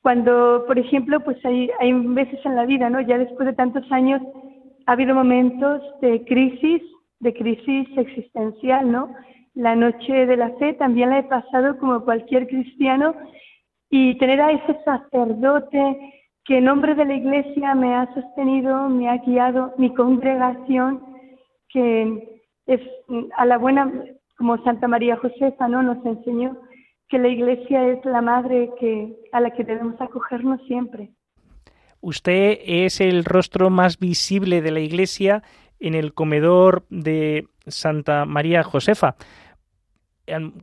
cuando, 0.03 0.63
por 0.67 0.77
ejemplo, 0.77 1.19
pues 1.21 1.43
hay, 1.43 1.71
hay 1.79 1.91
veces 1.91 2.39
en 2.45 2.55
la 2.55 2.65
vida, 2.65 2.89
¿no? 2.91 3.01
Ya 3.01 3.17
después 3.17 3.47
de 3.47 3.53
tantos 3.53 3.83
años 3.91 4.21
ha 4.85 4.91
habido 4.91 5.15
momentos 5.15 5.81
de 6.01 6.23
crisis, 6.25 6.83
de 7.19 7.33
crisis 7.33 7.87
existencial, 7.97 8.91
¿no? 8.91 9.11
La 9.53 9.75
noche 9.75 10.25
de 10.25 10.37
la 10.37 10.51
fe 10.57 10.73
también 10.73 11.09
la 11.09 11.19
he 11.19 11.23
pasado 11.23 11.77
como 11.77 12.03
cualquier 12.05 12.47
cristiano 12.47 13.13
y 13.89 14.17
tener 14.17 14.39
a 14.41 14.51
ese 14.51 14.77
sacerdote 14.85 15.97
que 16.45 16.57
en 16.57 16.65
nombre 16.65 16.95
de 16.95 17.05
la 17.05 17.13
Iglesia 17.13 17.75
me 17.75 17.93
ha 17.93 18.11
sostenido, 18.13 18.89
me 18.89 19.09
ha 19.09 19.17
guiado, 19.17 19.73
mi 19.77 19.93
congregación, 19.93 21.03
que 21.69 22.39
es 22.65 22.81
a 23.37 23.45
la 23.45 23.57
buena, 23.57 23.91
como 24.37 24.61
Santa 24.63 24.87
María 24.87 25.17
Josefa, 25.17 25.67
¿no? 25.67 25.83
Nos 25.83 26.03
enseñó 26.05 26.57
que 27.09 27.19
la 27.19 27.27
Iglesia 27.27 27.89
es 27.89 28.03
la 28.05 28.21
madre 28.21 28.69
que, 28.79 29.13
a 29.33 29.41
la 29.41 29.51
que 29.51 29.63
debemos 29.65 29.99
acogernos 29.99 30.61
siempre. 30.65 31.11
Usted 31.99 32.57
es 32.65 33.01
el 33.01 33.25
rostro 33.25 33.69
más 33.69 33.99
visible 33.99 34.61
de 34.61 34.71
la 34.71 34.79
Iglesia 34.79 35.43
en 35.79 35.93
el 35.93 36.13
comedor 36.13 36.85
de 36.89 37.45
Santa 37.67 38.25
María 38.25 38.63
Josefa. 38.63 39.15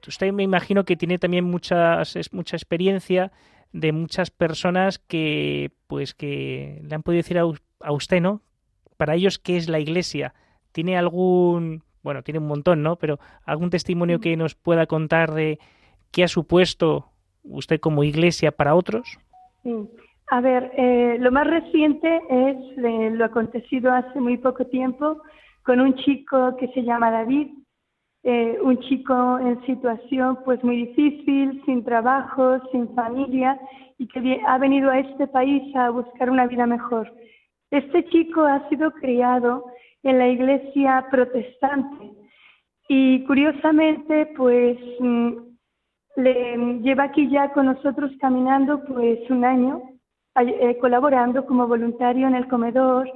Usted 0.06 0.32
me 0.32 0.42
imagino 0.42 0.84
que 0.84 0.96
tiene 0.96 1.18
también 1.18 1.44
muchas, 1.44 2.16
mucha 2.32 2.56
experiencia 2.56 3.32
de 3.72 3.92
muchas 3.92 4.30
personas 4.30 4.98
que 4.98 5.70
pues 5.86 6.14
que 6.14 6.80
le 6.82 6.94
han 6.94 7.02
podido 7.02 7.18
decir 7.18 7.38
a, 7.38 7.92
usted, 7.92 8.20
¿no? 8.20 8.40
Para 8.96 9.14
ellos, 9.14 9.38
¿qué 9.38 9.56
es 9.56 9.68
la 9.68 9.78
iglesia? 9.78 10.34
¿Tiene 10.72 10.96
algún, 10.96 11.82
bueno, 12.02 12.22
tiene 12.22 12.40
un 12.40 12.46
montón, 12.46 12.82
¿no? 12.82 12.96
Pero 12.96 13.18
algún 13.44 13.70
testimonio 13.70 14.20
que 14.20 14.36
nos 14.36 14.54
pueda 14.54 14.86
contar 14.86 15.32
de 15.32 15.58
qué 16.10 16.24
ha 16.24 16.28
supuesto 16.28 17.10
usted 17.44 17.80
como 17.80 18.04
iglesia 18.04 18.52
para 18.52 18.74
otros? 18.74 19.18
Sí. 19.62 19.74
A 20.30 20.40
ver, 20.42 20.70
eh, 20.76 21.16
lo 21.20 21.32
más 21.32 21.46
reciente 21.46 22.20
es 22.28 22.56
lo 22.76 23.24
acontecido 23.24 23.92
hace 23.92 24.20
muy 24.20 24.36
poco 24.36 24.66
tiempo 24.66 25.22
con 25.62 25.80
un 25.80 25.94
chico 25.96 26.54
que 26.58 26.68
se 26.68 26.82
llama 26.82 27.10
David, 27.10 27.48
eh, 28.30 28.58
un 28.60 28.78
chico 28.80 29.38
en 29.38 29.58
situación 29.64 30.38
pues 30.44 30.62
muy 30.62 30.76
difícil, 30.84 31.62
sin 31.64 31.82
trabajo, 31.82 32.58
sin 32.70 32.94
familia 32.94 33.58
y 33.96 34.06
que 34.06 34.42
ha 34.46 34.58
venido 34.58 34.90
a 34.90 34.98
este 34.98 35.28
país 35.28 35.74
a 35.74 35.88
buscar 35.88 36.28
una 36.28 36.46
vida 36.46 36.66
mejor. 36.66 37.10
Este 37.70 38.04
chico 38.10 38.42
ha 38.42 38.68
sido 38.68 38.90
criado 38.90 39.64
en 40.02 40.18
la 40.18 40.28
iglesia 40.28 41.06
protestante 41.10 42.10
y 42.90 43.24
curiosamente 43.24 44.26
pues 44.36 44.76
mm, 45.00 45.32
le 46.16 46.80
lleva 46.82 47.04
aquí 47.04 47.30
ya 47.30 47.50
con 47.54 47.64
nosotros 47.64 48.12
caminando 48.20 48.84
pues 48.84 49.20
un 49.30 49.42
año, 49.46 49.80
eh, 50.36 50.76
colaborando 50.82 51.46
como 51.46 51.66
voluntario 51.66 52.28
en 52.28 52.34
el 52.34 52.46
comedor, 52.46 53.10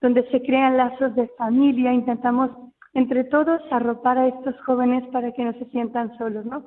donde 0.00 0.26
se 0.30 0.40
crean 0.40 0.78
lazos 0.78 1.14
de 1.16 1.28
familia, 1.36 1.92
intentamos 1.92 2.63
entre 2.94 3.24
todos 3.24 3.60
arropar 3.70 4.18
a 4.18 4.28
estos 4.28 4.58
jóvenes 4.62 5.04
para 5.08 5.32
que 5.32 5.44
no 5.44 5.52
se 5.54 5.66
sientan 5.66 6.16
solos, 6.16 6.44
¿no? 6.46 6.64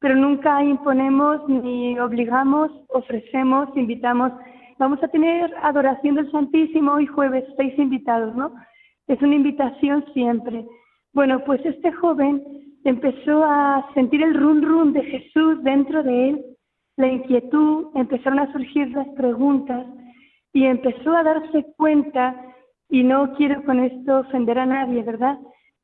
Pero 0.00 0.14
nunca 0.16 0.62
imponemos 0.62 1.48
ni 1.48 1.98
obligamos, 1.98 2.70
ofrecemos, 2.88 3.68
invitamos. 3.76 4.32
Vamos 4.78 5.02
a 5.02 5.08
tener 5.08 5.52
adoración 5.62 6.16
del 6.16 6.30
Santísimo 6.30 6.92
hoy 6.92 7.06
jueves, 7.06 7.44
seis 7.56 7.76
invitados, 7.78 8.34
¿no? 8.36 8.52
Es 9.06 9.20
una 9.22 9.34
invitación 9.34 10.04
siempre. 10.12 10.64
Bueno, 11.14 11.42
pues 11.44 11.64
este 11.64 11.90
joven 11.92 12.42
empezó 12.84 13.44
a 13.44 13.88
sentir 13.94 14.22
el 14.22 14.34
run 14.34 14.62
run 14.62 14.92
de 14.92 15.02
Jesús 15.02 15.62
dentro 15.62 16.02
de 16.02 16.30
él, 16.30 16.44
la 16.96 17.08
inquietud, 17.08 17.86
empezaron 17.94 18.40
a 18.40 18.52
surgir 18.52 18.90
las 18.90 19.08
preguntas 19.10 19.86
y 20.52 20.64
empezó 20.64 21.16
a 21.16 21.22
darse 21.22 21.64
cuenta, 21.76 22.34
y 22.90 23.02
no 23.02 23.34
quiero 23.34 23.62
con 23.64 23.80
esto 23.80 24.20
ofender 24.20 24.58
a 24.58 24.66
nadie, 24.66 25.02
¿verdad? 25.02 25.38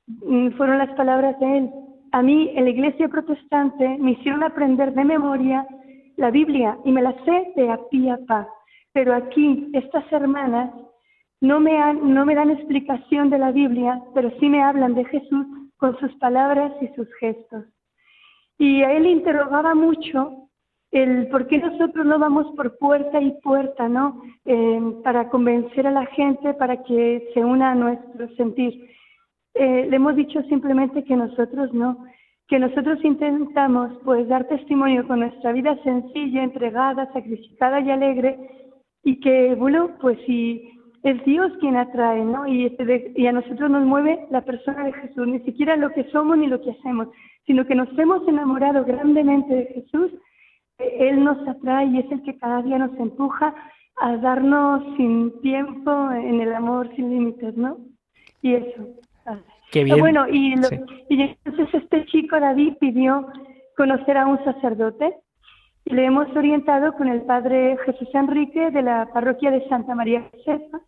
Mm, 0.07 0.51
fueron 0.53 0.79
las 0.79 0.90
palabras 0.90 1.38
de 1.40 1.59
él. 1.59 1.71
A 2.12 2.23
mí, 2.23 2.53
en 2.55 2.64
la 2.64 2.71
iglesia 2.71 3.09
protestante, 3.09 3.97
me 3.99 4.12
hicieron 4.12 4.43
aprender 4.43 4.93
de 4.95 5.05
memoria 5.05 5.67
la 6.17 6.31
Biblia 6.31 6.79
y 6.85 6.93
me 6.93 7.03
la 7.03 7.12
sé 7.25 7.53
de 7.57 7.71
a 7.71 7.79
pie 7.90 8.11
a 8.11 8.19
pa. 8.27 8.49
Pero 8.93 9.14
aquí, 9.14 9.71
estas 9.73 10.11
hermanas 10.12 10.71
no 11.40 11.59
me, 11.61 11.95
no 11.95 12.25
me 12.25 12.35
dan 12.35 12.51
explicación 12.51 13.31
de 13.31 13.38
la 13.38 13.51
Biblia, 13.51 14.01
pero 14.14 14.31
sí 14.38 14.49
me 14.49 14.62
hablan 14.62 14.95
de 14.95 15.05
Jesús 15.07 15.47
con 15.77 15.99
sus 15.99 16.14
palabras 16.17 16.73
y 16.81 16.88
sus 16.95 17.12
gestos. 17.17 17.64
Y 18.59 18.83
a 18.83 18.93
él 18.93 19.07
interrogaba 19.07 19.75
mucho 19.75 20.49
el 20.93 21.27
por 21.27 21.49
qué 21.49 21.59
nosotros 21.59 22.07
no 22.07 22.21
vamos 22.21 22.47
por 22.55 22.79
puerta 22.79 23.21
y 23.21 23.33
puerta, 23.43 23.88
¿no? 23.88 24.23
Eh, 24.45 24.81
para 25.03 25.29
convencer 25.29 25.88
a 25.88 25.90
la 25.90 26.07
gente 26.07 26.55
para 26.55 26.85
que 26.85 27.31
se 27.35 27.45
una 27.45 27.73
a 27.73 27.75
nuestro 27.75 28.29
sentir. 28.37 28.94
Eh, 29.55 29.87
le 29.88 29.97
hemos 29.97 30.17
dicho 30.17 30.43
simplemente 30.43 31.05
que 31.05 31.17
nosotros 31.17 31.73
no, 31.73 32.05
que 32.49 32.59
nosotros 32.59 33.03
intentamos 33.05 33.93
pues 34.05 34.29
dar 34.29 34.47
testimonio 34.49 35.07
con 35.07 35.21
nuestra 35.21 35.53
vida 35.53 35.77
sencilla, 35.83 36.43
entregada, 36.43 37.11
sacrificada 37.12 37.81
y 37.81 37.90
alegre, 37.90 38.38
y 39.05 39.21
que, 39.21 39.55
bueno, 39.55 39.90
pues 40.01 40.19
si 40.27 40.71
es 41.03 41.23
Dios 41.25 41.53
quien 41.61 41.77
atrae, 41.77 42.25
¿no? 42.25 42.47
Y, 42.47 42.67
este 42.67 43.12
y 43.14 43.27
a 43.27 43.33
nosotros 43.33 43.71
nos 43.71 43.85
mueve 43.85 44.27
la 44.31 44.40
persona 44.40 44.85
de 44.85 44.93
Jesús, 44.95 45.27
ni 45.27 45.40
siquiera 45.40 45.77
lo 45.77 45.90
que 45.90 46.05
somos 46.11 46.38
ni 46.38 46.47
lo 46.47 46.61
que 46.61 46.71
hacemos, 46.71 47.09
sino 47.47 47.67
que 47.67 47.75
nos 47.75 47.88
hemos 47.99 48.27
enamorado 48.27 48.85
grandemente 48.85 49.55
de 49.55 49.67
Jesús, 49.67 50.11
Él 50.79 51.23
nos 51.23 51.47
atrae 51.47 51.87
y 51.87 51.99
es 51.99 52.11
el 52.11 52.23
que 52.23 52.38
cada 52.38 52.62
día 52.62 52.79
nos 52.79 52.99
empuja 52.99 53.55
a 54.01 54.17
darnos 54.17 54.83
sin 54.97 55.40
tiempo 55.40 56.11
en 56.11 56.40
el 56.40 56.55
amor 56.55 56.90
sin 56.97 57.11
límites, 57.11 57.57
¿no? 57.57 57.79
Y 58.40 58.55
eso. 58.55 59.04
Qué 59.75 59.83
bien. 59.83 59.99
bueno, 59.99 60.29
y, 60.31 60.53
entonces 60.53 61.69
este 61.73 62.07
chico 62.07 62.39
David 62.39 62.75
pidió 62.79 63.27
conocer 63.77 64.17
a 64.17 64.25
un 64.25 64.39
sacerdote 64.45 65.17
y 65.85 65.95
le 65.95 66.05
hemos 66.05 66.29
orientado 66.37 66.93
con 66.93 67.09
el 67.09 67.23
padre 67.23 67.77
Jesús 67.85 68.09
Enrique 68.15 68.71
de 68.71 68.83
la 68.83 69.09
parroquia 69.13 69.51
de 69.51 69.69
Santa 69.69 69.97
María 69.97 70.31
Josefa. 70.31 70.79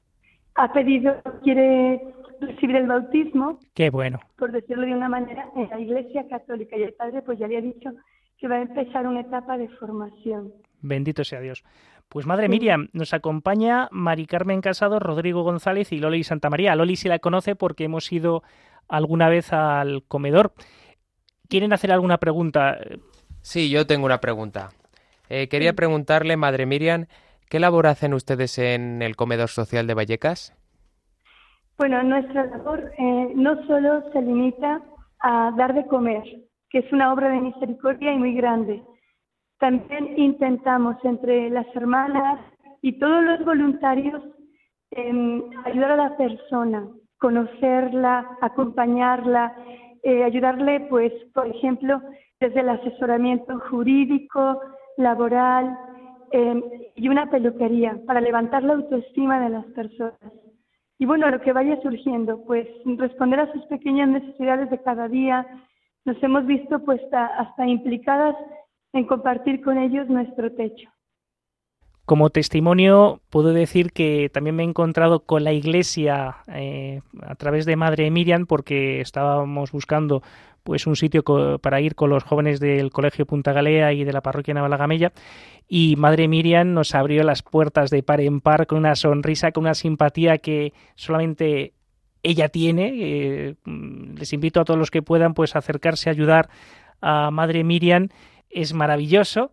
Ha 0.54 0.72
pedido, 0.72 1.20
quiere 1.42 2.00
recibir 2.40 2.76
el 2.76 2.86
bautismo. 2.86 3.58
Qué 3.74 3.90
bueno. 3.90 4.20
Por 4.38 4.52
decirlo 4.52 4.86
de 4.86 4.94
una 4.94 5.08
manera, 5.08 5.48
en 5.56 5.68
la 5.68 5.80
Iglesia 5.80 6.24
Católica. 6.30 6.76
Y 6.76 6.84
el 6.84 6.94
padre 6.94 7.22
pues 7.22 7.40
ya 7.40 7.48
le 7.48 7.58
ha 7.58 7.62
dicho 7.62 7.90
que 8.38 8.46
va 8.46 8.54
a 8.54 8.62
empezar 8.62 9.04
una 9.08 9.22
etapa 9.22 9.58
de 9.58 9.68
formación. 9.68 10.52
Bendito 10.80 11.24
sea 11.24 11.40
Dios. 11.40 11.64
Pues 12.08 12.24
madre 12.26 12.48
Miriam, 12.48 12.88
nos 12.92 13.12
acompaña 13.12 13.88
Mari 13.90 14.26
Carmen 14.26 14.60
Casado, 14.60 15.00
Rodrigo 15.00 15.42
González 15.42 15.92
y 15.92 15.98
Loli 15.98 16.22
Santa 16.22 16.50
María. 16.50 16.76
Loli 16.76 16.96
sí 16.96 17.08
la 17.08 17.18
conoce 17.18 17.56
porque 17.56 17.84
hemos 17.84 18.10
ido 18.12 18.42
alguna 18.88 19.28
vez 19.28 19.52
al 19.52 20.04
comedor. 20.06 20.52
¿Quieren 21.48 21.72
hacer 21.72 21.92
alguna 21.92 22.18
pregunta? 22.18 22.78
Sí, 23.42 23.70
yo 23.70 23.86
tengo 23.86 24.06
una 24.06 24.20
pregunta. 24.20 24.70
Eh, 25.28 25.48
quería 25.48 25.74
preguntarle, 25.74 26.36
madre 26.36 26.66
Miriam, 26.66 27.06
¿qué 27.48 27.58
labor 27.58 27.88
hacen 27.88 28.14
ustedes 28.14 28.58
en 28.58 29.02
el 29.02 29.16
comedor 29.16 29.48
social 29.48 29.86
de 29.86 29.94
Vallecas? 29.94 30.54
Bueno, 31.76 32.02
nuestra 32.04 32.46
labor 32.46 32.92
eh, 32.96 33.32
no 33.34 33.66
solo 33.66 34.10
se 34.12 34.22
limita 34.22 34.80
a 35.20 35.52
dar 35.56 35.74
de 35.74 35.86
comer, 35.86 36.22
que 36.70 36.78
es 36.78 36.92
una 36.92 37.12
obra 37.12 37.28
de 37.28 37.40
misericordia 37.40 38.12
y 38.12 38.18
muy 38.18 38.34
grande, 38.34 38.82
también 39.58 40.18
intentamos 40.18 40.96
entre 41.04 41.50
las 41.50 41.66
hermanas 41.74 42.40
y 42.82 42.98
todos 42.98 43.22
los 43.24 43.44
voluntarios 43.44 44.22
em, 44.90 45.42
ayudar 45.64 45.92
a 45.92 45.96
la 45.96 46.16
persona, 46.16 46.86
conocerla, 47.18 48.38
acompañarla, 48.40 49.56
eh, 50.02 50.22
ayudarle, 50.24 50.80
pues, 50.88 51.12
por 51.34 51.46
ejemplo, 51.46 52.00
desde 52.38 52.60
el 52.60 52.68
asesoramiento 52.68 53.58
jurídico, 53.70 54.60
laboral 54.96 55.76
em, 56.32 56.62
y 56.94 57.08
una 57.08 57.30
peluquería 57.30 57.98
para 58.06 58.20
levantar 58.20 58.62
la 58.62 58.74
autoestima 58.74 59.40
de 59.40 59.50
las 59.50 59.64
personas. 59.66 60.32
Y 60.98 61.06
bueno, 61.06 61.30
lo 61.30 61.40
que 61.40 61.52
vaya 61.52 61.80
surgiendo, 61.82 62.42
pues 62.44 62.66
responder 62.84 63.40
a 63.40 63.52
sus 63.52 63.64
pequeñas 63.66 64.08
necesidades 64.08 64.70
de 64.70 64.82
cada 64.82 65.08
día, 65.08 65.46
nos 66.04 66.22
hemos 66.22 66.46
visto 66.46 66.78
pues 66.84 67.00
hasta 67.12 67.66
implicadas 67.66 68.34
en 68.96 69.06
compartir 69.06 69.62
con 69.62 69.78
ellos 69.78 70.08
nuestro 70.08 70.52
techo. 70.52 70.88
Como 72.04 72.30
testimonio, 72.30 73.20
puedo 73.30 73.52
decir 73.52 73.92
que 73.92 74.30
también 74.32 74.54
me 74.54 74.62
he 74.62 74.66
encontrado 74.66 75.24
con 75.24 75.42
la 75.42 75.52
iglesia 75.52 76.36
eh, 76.46 77.00
a 77.22 77.34
través 77.34 77.66
de 77.66 77.74
Madre 77.74 78.10
Miriam, 78.12 78.46
porque 78.46 79.00
estábamos 79.00 79.72
buscando 79.72 80.22
pues 80.62 80.86
un 80.86 80.96
sitio 80.96 81.22
para 81.60 81.80
ir 81.80 81.94
con 81.94 82.10
los 82.10 82.24
jóvenes 82.24 82.58
del 82.58 82.90
Colegio 82.90 83.24
Punta 83.24 83.52
Galea 83.52 83.92
y 83.92 84.04
de 84.04 84.12
la 84.12 84.20
parroquia 84.20 84.54
Navalagamella 84.54 85.12
y 85.68 85.96
Madre 85.96 86.28
Miriam 86.28 86.72
nos 86.74 86.94
abrió 86.94 87.22
las 87.24 87.42
puertas 87.42 87.90
de 87.90 88.02
par 88.02 88.20
en 88.20 88.40
par 88.40 88.66
con 88.66 88.78
una 88.78 88.94
sonrisa, 88.94 89.52
con 89.52 89.64
una 89.64 89.74
simpatía 89.74 90.38
que 90.38 90.72
solamente 90.94 91.74
ella 92.22 92.48
tiene. 92.48 92.92
Eh, 92.94 93.54
les 93.64 94.32
invito 94.32 94.60
a 94.60 94.64
todos 94.64 94.78
los 94.78 94.90
que 94.90 95.02
puedan 95.02 95.34
pues 95.34 95.56
acercarse 95.56 96.08
a 96.08 96.12
ayudar 96.12 96.48
a 97.00 97.30
Madre 97.30 97.64
Miriam. 97.64 98.08
Es 98.56 98.72
maravilloso. 98.72 99.50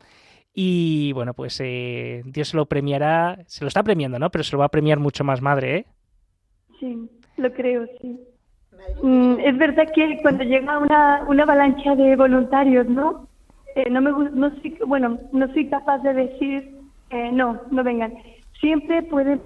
Y 0.54 1.12
bueno, 1.12 1.34
pues 1.34 1.60
eh, 1.62 2.22
Dios 2.26 2.54
lo 2.54 2.68
premiará, 2.68 3.40
se 3.48 3.66
lo 3.66 3.68
está 3.68 3.84
premiando, 3.84 4.18
¿no? 4.18 4.30
Pero 4.30 4.46
se 4.46 4.54
lo 4.54 4.60
va 4.60 4.66
a 4.66 4.70
premiar 4.70 5.00
mucho 5.00 5.26
más 5.26 5.42
madre, 5.42 5.76
¿eh? 5.76 5.86
Sí, 6.80 7.10
lo 7.36 7.52
creo, 7.52 7.86
sí. 8.00 8.18
Mm, 9.02 9.40
es 9.40 9.58
verdad 9.58 9.92
que 9.94 10.20
cuando 10.22 10.46
llega 10.46 10.78
una, 10.78 11.26
una 11.28 11.44
avalancha 11.44 11.96
de 11.96 12.16
voluntarios, 12.16 12.88
¿no? 12.88 13.28
Eh, 13.76 13.90
no 13.90 14.00
me 14.02 14.12
no 14.12 14.52
soy, 14.62 14.78
bueno, 14.88 15.20
no 15.34 15.52
soy 15.52 15.68
capaz 15.68 15.98
de 16.00 16.14
decir 16.14 16.72
eh, 17.10 17.30
no, 17.34 17.60
no 17.70 17.84
vengan. 17.84 18.14
Siempre 18.62 19.04
pueden, 19.04 19.42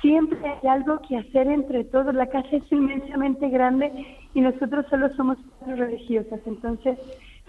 siempre 0.00 0.38
hay 0.42 0.68
algo 0.68 1.02
que 1.06 1.18
hacer 1.18 1.48
entre 1.48 1.84
todos. 1.84 2.14
La 2.14 2.28
casa 2.28 2.48
es 2.52 2.72
inmensamente 2.72 3.50
grande 3.50 3.92
y 4.32 4.40
nosotros 4.40 4.86
solo 4.88 5.14
somos 5.16 5.36
religiosas, 5.66 6.40
entonces 6.46 6.98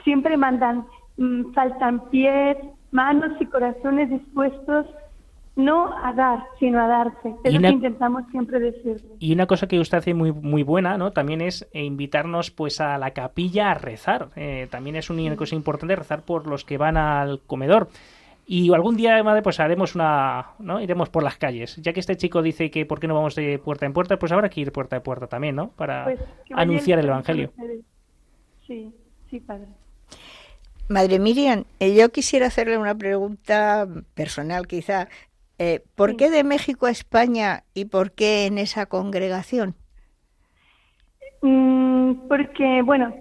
siempre 0.04 0.36
mandan, 0.36 0.86
faltan 1.54 2.10
pies, 2.10 2.58
manos 2.92 3.32
y 3.40 3.46
corazones 3.46 4.10
dispuestos 4.10 4.86
no 5.58 5.92
a 5.92 6.14
dar, 6.14 6.44
sino 6.60 6.80
a 6.80 6.88
darse. 6.88 7.34
Es 7.44 7.54
lo 7.54 7.60
que 7.60 7.70
intentamos 7.70 8.24
siempre 8.30 8.60
decir. 8.60 9.04
Y 9.20 9.34
una 9.34 9.48
cosa 9.48 9.68
que 9.68 9.80
usted 9.80 9.98
hace 9.98 10.14
muy, 10.14 10.32
muy 10.32 10.62
buena, 10.62 10.98
¿no? 10.98 11.12
También 11.12 11.42
es 11.42 11.68
invitarnos 11.74 12.52
pues 12.52 12.80
a 12.80 12.98
la 13.00 13.12
capilla 13.12 13.72
a 13.72 13.74
rezar. 13.74 14.30
Eh, 14.36 14.68
también 14.70 14.96
es 14.96 15.10
una 15.10 15.36
cosa 15.36 15.56
importante 15.56 15.96
rezar 15.96 16.22
por 16.22 16.46
los 16.46 16.64
que 16.64 16.78
van 16.78 16.96
al 16.96 17.42
comedor. 17.42 17.90
Y 18.46 18.72
algún 18.72 18.96
día, 18.96 19.22
madre, 19.24 19.42
pues 19.42 19.60
haremos 19.60 19.96
una, 19.96 20.52
¿no? 20.60 20.80
Iremos 20.80 21.10
por 21.10 21.24
las 21.24 21.38
calles. 21.38 21.76
Ya 21.78 21.92
que 21.92 22.00
este 22.00 22.16
chico 22.16 22.42
dice 22.44 22.70
que 22.70 22.86
por 22.86 23.00
qué 23.00 23.08
no 23.08 23.16
vamos 23.16 23.36
de 23.36 23.58
puerta 23.58 23.88
en 23.88 23.94
puerta, 23.94 24.18
pues 24.18 24.32
habrá 24.32 24.50
que 24.50 24.62
ir 24.62 24.72
puerta 24.72 24.96
en 24.96 25.02
puerta 25.02 25.28
también, 25.28 25.56
¿no? 25.56 25.72
Para 25.72 26.04
pues, 26.06 26.20
anunciar 26.54 27.00
el 27.00 27.08
Evangelio. 27.08 27.52
Sí, 28.66 28.94
sí, 29.30 29.40
padre. 29.40 29.68
Madre 30.90 31.20
Miriam, 31.20 31.66
eh, 31.80 31.96
yo 31.96 32.10
quisiera 32.10 32.48
hacerle 32.48 32.78
una 32.78 32.96
pregunta 32.96 33.88
personal 34.16 34.68
quizá. 34.68 35.10
Eh, 35.60 35.82
¿Por 35.96 36.16
qué 36.16 36.30
de 36.30 36.44
México 36.44 36.86
a 36.86 36.92
España 36.92 37.64
y 37.74 37.86
por 37.86 38.12
qué 38.12 38.46
en 38.46 38.58
esa 38.58 38.86
congregación? 38.86 39.76
Mm, 41.42 42.28
porque, 42.30 42.82
bueno, 42.84 43.14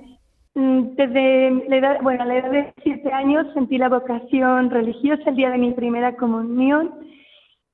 mm, 0.54 0.94
desde 0.94 1.50
la 1.68 1.76
edad, 1.76 1.98
bueno, 2.02 2.22
a 2.22 2.26
la 2.26 2.38
edad 2.38 2.50
de 2.50 2.74
siete 2.84 3.12
años 3.12 3.46
sentí 3.54 3.78
la 3.78 3.88
vocación 3.88 4.70
religiosa 4.70 5.30
el 5.30 5.36
día 5.36 5.50
de 5.50 5.58
mi 5.58 5.72
primera 5.72 6.14
comunión 6.16 6.94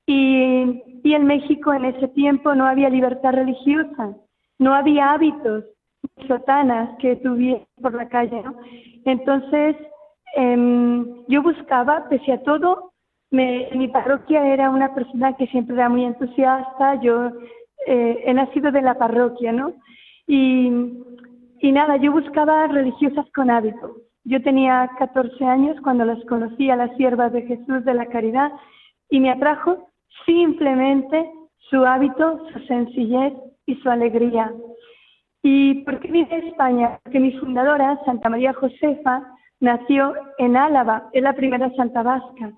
y, 0.06 0.82
y 1.04 1.14
en 1.14 1.26
México 1.26 1.74
en 1.74 1.84
ese 1.84 2.08
tiempo 2.08 2.54
no 2.54 2.64
había 2.66 2.88
libertad 2.88 3.32
religiosa, 3.32 4.16
no 4.58 4.74
había 4.74 5.12
hábitos 5.12 5.64
sotanas 6.26 6.96
que 6.98 7.16
tuviera 7.16 7.64
por 7.80 7.94
la 7.94 8.08
calle, 8.08 8.42
¿no? 8.42 8.56
Entonces, 9.04 9.76
em, 10.36 11.24
yo 11.28 11.42
buscaba, 11.42 12.08
pese 12.08 12.32
a 12.32 12.42
todo, 12.42 12.92
me, 13.30 13.68
mi 13.74 13.88
parroquia 13.88 14.46
era 14.46 14.70
una 14.70 14.94
persona 14.94 15.36
que 15.36 15.46
siempre 15.48 15.76
era 15.76 15.88
muy 15.88 16.04
entusiasta, 16.04 17.00
yo 17.00 17.32
eh, 17.86 18.22
he 18.26 18.34
nacido 18.34 18.70
de 18.70 18.82
la 18.82 18.94
parroquia, 18.94 19.52
¿no? 19.52 19.74
Y, 20.26 20.70
y 21.60 21.72
nada, 21.72 21.96
yo 21.96 22.12
buscaba 22.12 22.66
religiosas 22.66 23.26
con 23.34 23.50
hábito. 23.50 23.96
Yo 24.24 24.40
tenía 24.42 24.88
14 24.98 25.44
años 25.44 25.76
cuando 25.82 26.04
las 26.04 26.22
conocí 26.26 26.70
a 26.70 26.76
las 26.76 26.96
siervas 26.96 27.32
de 27.32 27.42
Jesús 27.42 27.84
de 27.84 27.94
la 27.94 28.06
Caridad 28.06 28.52
y 29.10 29.18
me 29.18 29.30
atrajo 29.30 29.88
simplemente 30.24 31.28
su 31.70 31.84
hábito, 31.84 32.46
su 32.52 32.58
sencillez 32.66 33.32
y 33.66 33.74
su 33.76 33.90
alegría. 33.90 34.52
¿Y 35.42 35.82
por 35.82 35.98
qué 36.00 36.08
vine 36.10 36.28
a 36.30 36.36
España? 36.36 36.98
Porque 37.02 37.20
mi 37.20 37.32
fundadora, 37.32 37.98
Santa 38.04 38.28
María 38.28 38.52
Josefa, 38.52 39.26
nació 39.60 40.14
en 40.38 40.56
Álava, 40.56 41.08
es 41.12 41.22
la 41.22 41.32
primera 41.32 41.70
santa 41.74 42.02
vasca. 42.02 42.52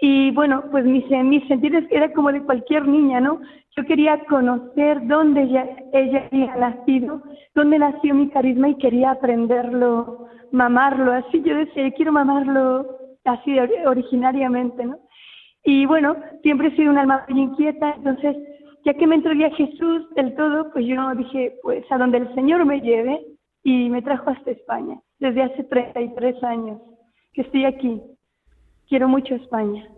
Y 0.00 0.30
bueno, 0.32 0.64
pues 0.70 0.84
mi, 0.84 1.04
mi 1.24 1.40
sentir 1.42 1.86
era 1.90 2.12
como 2.12 2.32
de 2.32 2.42
cualquier 2.42 2.86
niña, 2.86 3.20
¿no? 3.20 3.40
Yo 3.76 3.84
quería 3.84 4.18
conocer 4.24 5.06
dónde 5.06 5.42
ella, 5.42 5.68
había 5.92 6.56
nacido, 6.56 7.22
dónde 7.54 7.78
nació 7.78 8.14
mi 8.14 8.28
carisma 8.28 8.68
y 8.68 8.76
quería 8.76 9.12
aprenderlo, 9.12 10.28
mamarlo, 10.52 11.12
así 11.12 11.42
yo 11.42 11.56
decía, 11.56 11.90
quiero 11.92 12.12
mamarlo 12.12 12.86
así 13.24 13.56
originariamente, 13.86 14.84
¿no? 14.84 14.98
Y 15.64 15.86
bueno, 15.86 16.16
siempre 16.42 16.68
he 16.68 16.76
sido 16.76 16.90
una 16.90 17.02
alma 17.02 17.24
muy 17.28 17.40
inquieta, 17.40 17.94
entonces 17.96 18.36
ya 18.84 18.94
que 18.94 19.06
me 19.06 19.16
entregué 19.16 19.46
a 19.46 19.54
Jesús 19.54 20.08
del 20.14 20.34
todo, 20.34 20.70
pues 20.72 20.86
yo 20.86 21.14
dije, 21.14 21.54
pues 21.62 21.84
a 21.90 21.98
donde 21.98 22.18
el 22.18 22.34
Señor 22.34 22.64
me 22.66 22.80
lleve 22.80 23.20
y 23.62 23.88
me 23.88 24.02
trajo 24.02 24.30
hasta 24.30 24.50
España, 24.50 25.00
desde 25.18 25.42
hace 25.42 25.64
33 25.64 26.42
años 26.44 26.80
que 27.32 27.42
estoy 27.42 27.64
aquí. 27.64 28.00
Quiero 28.88 29.08
mucho 29.08 29.34
España. 29.34 29.88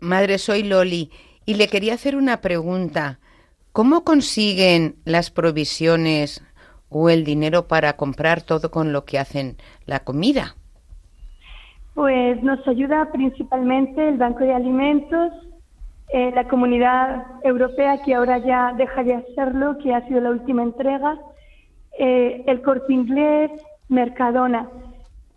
Madre, 0.00 0.38
soy 0.38 0.62
Loli 0.62 1.10
y 1.44 1.54
le 1.54 1.66
quería 1.66 1.94
hacer 1.94 2.16
una 2.16 2.40
pregunta. 2.40 3.18
¿Cómo 3.72 4.04
consiguen 4.04 4.96
las 5.04 5.30
provisiones 5.30 6.44
o 6.88 7.10
el 7.10 7.24
dinero 7.24 7.68
para 7.68 7.96
comprar 7.96 8.42
todo 8.42 8.70
con 8.70 8.92
lo 8.92 9.04
que 9.04 9.18
hacen 9.18 9.56
la 9.86 10.00
comida? 10.00 10.56
Pues 11.94 12.42
nos 12.42 12.66
ayuda 12.66 13.10
principalmente 13.12 14.08
el 14.08 14.16
Banco 14.16 14.40
de 14.40 14.54
Alimentos, 14.54 15.32
eh, 16.12 16.32
la 16.34 16.48
comunidad 16.48 17.24
europea 17.44 18.02
que 18.02 18.14
ahora 18.14 18.38
ya 18.38 18.72
deja 18.76 19.04
de 19.04 19.14
hacerlo, 19.14 19.78
que 19.78 19.94
ha 19.94 20.06
sido 20.08 20.20
la 20.20 20.30
última 20.30 20.62
entrega, 20.62 21.18
eh, 21.98 22.42
el 22.46 22.62
corte 22.62 22.92
inglés, 22.92 23.50
Mercadona. 23.88 24.68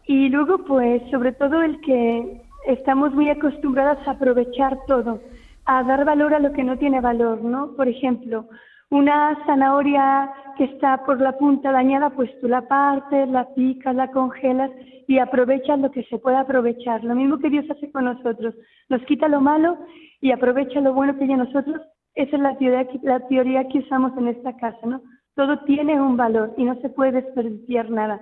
Y 0.05 0.29
luego, 0.29 0.59
pues, 0.65 1.01
sobre 1.11 1.31
todo 1.33 1.61
el 1.61 1.79
que 1.81 2.41
estamos 2.67 3.13
muy 3.13 3.29
acostumbradas 3.29 3.99
a 4.07 4.11
aprovechar 4.11 4.79
todo, 4.87 5.21
a 5.65 5.83
dar 5.83 6.05
valor 6.05 6.33
a 6.33 6.39
lo 6.39 6.53
que 6.53 6.63
no 6.63 6.77
tiene 6.77 7.01
valor, 7.01 7.43
¿no? 7.43 7.73
Por 7.75 7.87
ejemplo, 7.87 8.45
una 8.89 9.37
zanahoria 9.45 10.31
que 10.57 10.65
está 10.65 11.03
por 11.05 11.19
la 11.19 11.37
punta 11.37 11.71
dañada, 11.71 12.09
pues 12.11 12.29
tú 12.41 12.47
la 12.47 12.67
partes, 12.67 13.27
la 13.29 13.45
picas, 13.53 13.95
la 13.95 14.09
congelas 14.11 14.71
y 15.07 15.19
aprovechas 15.19 15.79
lo 15.79 15.91
que 15.91 16.03
se 16.03 16.17
puede 16.17 16.37
aprovechar. 16.37 17.03
Lo 17.03 17.15
mismo 17.15 17.39
que 17.39 17.49
Dios 17.49 17.65
hace 17.69 17.91
con 17.91 18.05
nosotros. 18.05 18.55
Nos 18.89 19.01
quita 19.03 19.27
lo 19.27 19.41
malo 19.41 19.77
y 20.23 20.31
aprovecha 20.31 20.79
lo 20.79 20.93
bueno 20.93 21.17
que 21.17 21.25
hay 21.25 21.31
en 21.33 21.39
nosotros. 21.39 21.81
Esa 22.15 22.37
es 22.37 22.41
la 22.41 22.57
teoría, 22.57 22.87
la 23.01 23.19
teoría 23.27 23.67
que 23.67 23.79
usamos 23.79 24.17
en 24.17 24.29
esta 24.29 24.55
casa, 24.55 24.79
¿no? 24.85 25.01
Todo 25.35 25.59
tiene 25.65 25.99
un 25.99 26.15
valor 26.15 26.53
y 26.55 26.63
no 26.63 26.79
se 26.79 26.87
puede 26.87 27.21
desperdiciar 27.23 27.89
nada. 27.89 28.21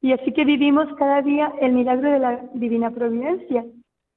Y 0.00 0.12
así 0.12 0.32
que 0.32 0.44
vivimos 0.44 0.88
cada 0.98 1.22
día 1.22 1.52
el 1.60 1.72
milagro 1.72 2.10
de 2.10 2.18
la 2.18 2.40
divina 2.54 2.90
providencia, 2.90 3.64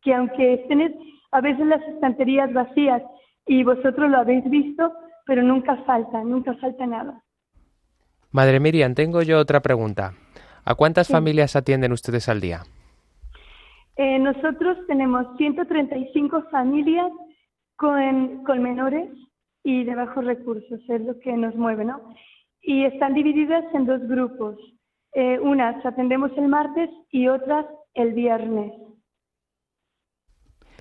que 0.02 0.16
aunque 0.16 0.56
estén 0.56 0.96
a 1.32 1.42
veces 1.42 1.68
las 1.68 1.84
estanterías 1.84 2.52
vacías 2.52 3.04
y 3.46 3.64
vosotros 3.64 4.10
lo 4.10 4.18
habéis 4.18 4.50
visto, 4.50 4.92
pero 5.28 5.44
nunca 5.44 5.76
falta, 5.86 6.24
nunca 6.24 6.56
falta 6.56 6.88
nada. 6.88 7.22
Madre 8.32 8.60
Miriam, 8.60 8.96
tengo 8.96 9.22
yo 9.22 9.38
otra 9.38 9.60
pregunta. 9.60 10.14
¿A 10.66 10.74
cuántas 10.74 11.08
familias 11.08 11.56
atienden 11.56 11.92
ustedes 11.92 12.28
al 12.28 12.42
día? 12.42 12.64
Eh, 14.02 14.18
nosotros 14.18 14.78
tenemos 14.88 15.28
135 15.36 16.44
familias 16.52 17.12
con, 17.76 18.46
con 18.46 18.64
menores 18.64 19.10
y 19.62 19.84
de 19.84 19.94
bajos 19.94 20.24
recursos, 20.24 20.80
es 20.88 21.02
lo 21.02 21.20
que 21.20 21.34
nos 21.34 21.54
mueve, 21.56 21.84
¿no? 21.84 22.14
Y 22.62 22.86
están 22.86 23.14
divididas 23.14 23.66
en 23.74 23.86
dos 23.86 24.00
grupos. 24.08 24.56
Eh, 25.12 25.38
unas 25.40 25.86
atendemos 25.86 26.32
el 26.38 26.48
martes 26.48 26.90
y 27.12 27.28
otras 27.28 27.66
el 27.94 28.14
viernes. 28.14 28.72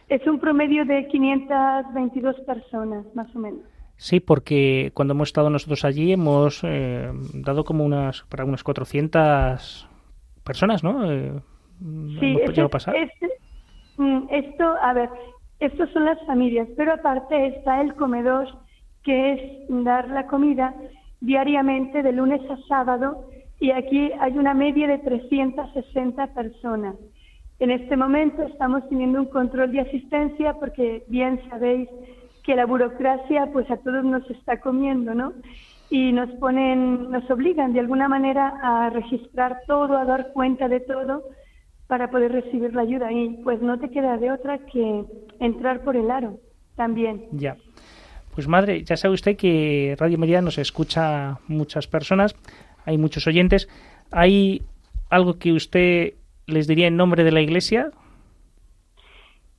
Es 0.09 0.25
un 0.29 0.39
promedio 0.39 0.85
de 0.85 1.09
522 1.09 2.37
personas, 2.47 3.05
más 3.17 3.35
o 3.35 3.41
menos. 3.41 3.63
Sí, 3.97 4.21
porque 4.21 4.93
cuando 4.95 5.15
hemos 5.15 5.31
estado 5.31 5.51
nosotros 5.51 5.85
allí 5.85 6.13
hemos 6.13 6.61
eh, 6.63 7.11
dado 7.35 7.65
como 7.65 7.85
unas 7.85 8.23
para 8.29 8.45
unas 8.45 8.63
400 8.63 9.89
personas, 10.45 10.85
¿no? 10.85 11.03
Eh, 12.95 13.11
Sí, 13.19 13.27
mm, 13.97 14.27
esto, 14.31 14.65
a 14.81 14.93
ver, 14.93 15.11
estos 15.61 15.91
son 15.91 16.05
las 16.05 16.25
familias, 16.27 16.69
pero 16.77 16.93
aparte 16.93 17.47
está 17.47 17.81
el 17.81 17.95
comedor, 17.95 18.49
que 19.03 19.33
es 19.33 19.41
dar 19.69 20.09
la 20.09 20.27
comida 20.27 20.75
diariamente 21.21 22.03
de 22.03 22.13
lunes 22.13 22.41
a 22.51 22.57
sábado 22.69 23.29
y 23.61 23.71
aquí 23.71 24.13
hay 24.21 24.39
una 24.39 24.55
media 24.55 24.87
de 24.87 24.99
360 24.99 26.29
personas. 26.29 26.95
En 27.59 27.73
este 27.73 27.97
momento 27.97 28.45
estamos 28.45 28.89
teniendo 28.89 29.19
un 29.21 29.27
control 29.27 29.73
de 29.73 29.81
asistencia 29.81 30.55
porque 30.55 31.05
bien 31.09 31.41
sabéis 31.51 31.89
que 32.45 32.55
la 32.55 32.67
burocracia 32.67 33.51
pues 33.53 33.69
a 33.71 33.79
todos 33.79 34.05
nos 34.05 34.29
está 34.31 34.61
comiendo, 34.61 35.13
¿no? 35.15 35.33
Y 35.91 36.13
nos 36.13 36.31
ponen, 36.39 37.11
nos 37.11 37.29
obligan 37.31 37.73
de 37.73 37.81
alguna 37.81 38.09
manera 38.09 38.55
a 38.63 38.91
registrar 38.91 39.63
todo, 39.67 39.99
a 39.99 40.05
dar 40.05 40.33
cuenta 40.33 40.69
de 40.69 40.81
todo 40.81 41.25
para 41.89 42.11
poder 42.11 42.31
recibir 42.31 42.75
la 42.75 42.83
ayuda 42.83 43.11
y 43.11 43.41
pues 43.43 43.61
no 43.61 43.81
te 43.81 43.91
queda 43.91 44.17
de 44.19 44.31
otra 44.31 44.59
que 44.59 45.05
entrar 45.41 45.83
por 45.83 45.97
el 45.97 46.11
aro 46.11 46.39
también. 46.77 47.25
Ya. 47.33 47.57
Pues 48.35 48.47
madre, 48.47 48.85
ya 48.85 48.97
sabe 48.97 49.15
usted 49.15 49.37
que 49.37 49.97
Radio 49.99 50.17
María 50.19 50.41
nos 50.41 50.59
escucha 50.59 51.39
muchas 51.49 51.89
personas, 51.89 52.37
hay 52.85 52.97
muchos 52.97 53.27
oyentes. 53.27 53.69
¿Hay 54.13 54.63
algo 55.11 55.39
que 55.39 55.53
usted 55.53 56.15
les 56.47 56.67
diría 56.67 56.87
en 56.87 56.97
nombre 56.97 57.25
de 57.25 57.33
la 57.33 57.41
Iglesia? 57.41 57.91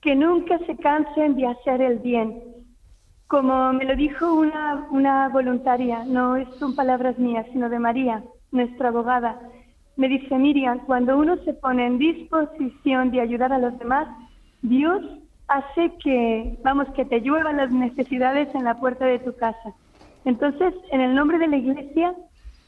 Que 0.01 0.15
nunca 0.15 0.57
se 0.65 0.77
cansen 0.77 1.35
de 1.35 1.47
hacer 1.47 1.81
el 1.81 1.99
bien. 1.99 2.41
Como 3.27 3.73
me 3.73 3.85
lo 3.85 3.95
dijo 3.95 4.33
una, 4.33 4.87
una 4.91 5.29
voluntaria, 5.29 6.03
no 6.05 6.37
son 6.57 6.75
palabras 6.75 7.19
mías, 7.19 7.45
sino 7.51 7.69
de 7.69 7.79
María, 7.79 8.23
nuestra 8.51 8.89
abogada. 8.89 9.39
Me 9.99 10.07
dice 10.07 10.33
Miriam, 10.37 10.79
cuando 10.85 11.17
uno 11.17 11.35
se 11.43 11.53
pone 11.53 11.85
en 11.85 11.97
disposición 11.97 13.11
de 13.11 13.19
ayudar 13.19 13.51
a 13.51 13.57
los 13.57 13.77
demás, 13.79 14.07
Dios 14.61 15.03
hace 15.49 15.91
que, 16.01 16.57
vamos, 16.63 16.87
que 16.95 17.03
te 17.03 17.19
lluevan 17.19 17.57
las 17.57 17.69
necesidades 17.69 18.47
en 18.55 18.63
la 18.63 18.79
puerta 18.79 19.03
de 19.03 19.19
tu 19.19 19.35
casa. 19.35 19.73
Entonces, 20.23 20.73
en 20.93 21.01
el 21.01 21.13
nombre 21.13 21.37
de 21.37 21.49
la 21.49 21.57
Iglesia, 21.57 22.15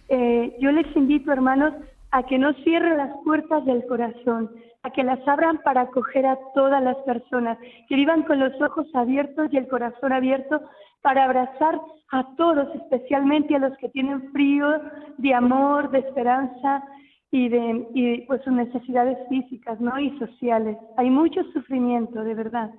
eh, 0.10 0.58
yo 0.60 0.74
les 0.74 0.94
invito, 0.94 1.32
hermanos, 1.32 1.74
a 2.12 2.24
que 2.24 2.38
no 2.38 2.52
cierren 2.65 2.98
las 2.98 3.15
puertas 3.24 3.63
del 3.63 3.86
corazón, 3.86 4.52
a 4.84 4.89
que 4.89 5.06
las 5.06 5.26
abran 5.26 5.60
para 5.60 5.84
acoger 5.84 6.26
a 6.26 6.38
todas 6.54 6.84
las 6.84 6.98
personas, 7.06 7.58
que 7.88 7.96
vivan 7.96 8.24
con 8.24 8.39
los 8.39 8.62
ojos 8.62 8.88
abiertos 8.94 9.48
y 9.54 9.58
el 9.58 9.70
corazón 9.70 10.12
abierto 10.12 10.60
para 11.02 11.24
abrazar 11.24 11.80
a 12.12 12.36
todos, 12.36 12.76
especialmente 12.76 13.56
a 13.56 13.60
los 13.60 13.78
que 13.78 13.88
tienen 13.88 14.34
frío 14.34 14.82
de 15.17 15.34
amor, 15.34 15.91
de 15.91 16.00
esperanza 16.00 16.84
y 17.32 17.48
de 17.48 17.88
y 17.94 18.22
pues 18.22 18.41
sus 18.44 18.54
necesidades 18.54 19.17
físicas 19.30 19.80
¿no? 19.80 19.98
y 20.00 20.17
sociales. 20.20 20.78
Hay 20.98 21.10
mucho 21.10 21.41
sufrimiento, 21.54 22.24
de 22.24 22.36
verdad. 22.36 22.72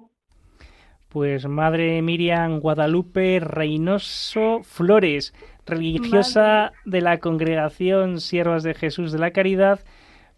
Pues 1.09 1.47
Madre 1.47 2.01
Miriam 2.03 2.61
Guadalupe 2.61 3.41
Reynoso 3.41 4.61
Flores, 4.63 5.35
religiosa 5.67 6.73
de 6.85 7.01
la 7.01 7.19
Congregación 7.19 8.21
Siervas 8.21 8.63
de 8.63 8.75
Jesús 8.75 9.13
de 9.13 9.19
la 9.19 9.31
Caridad, 9.31 9.81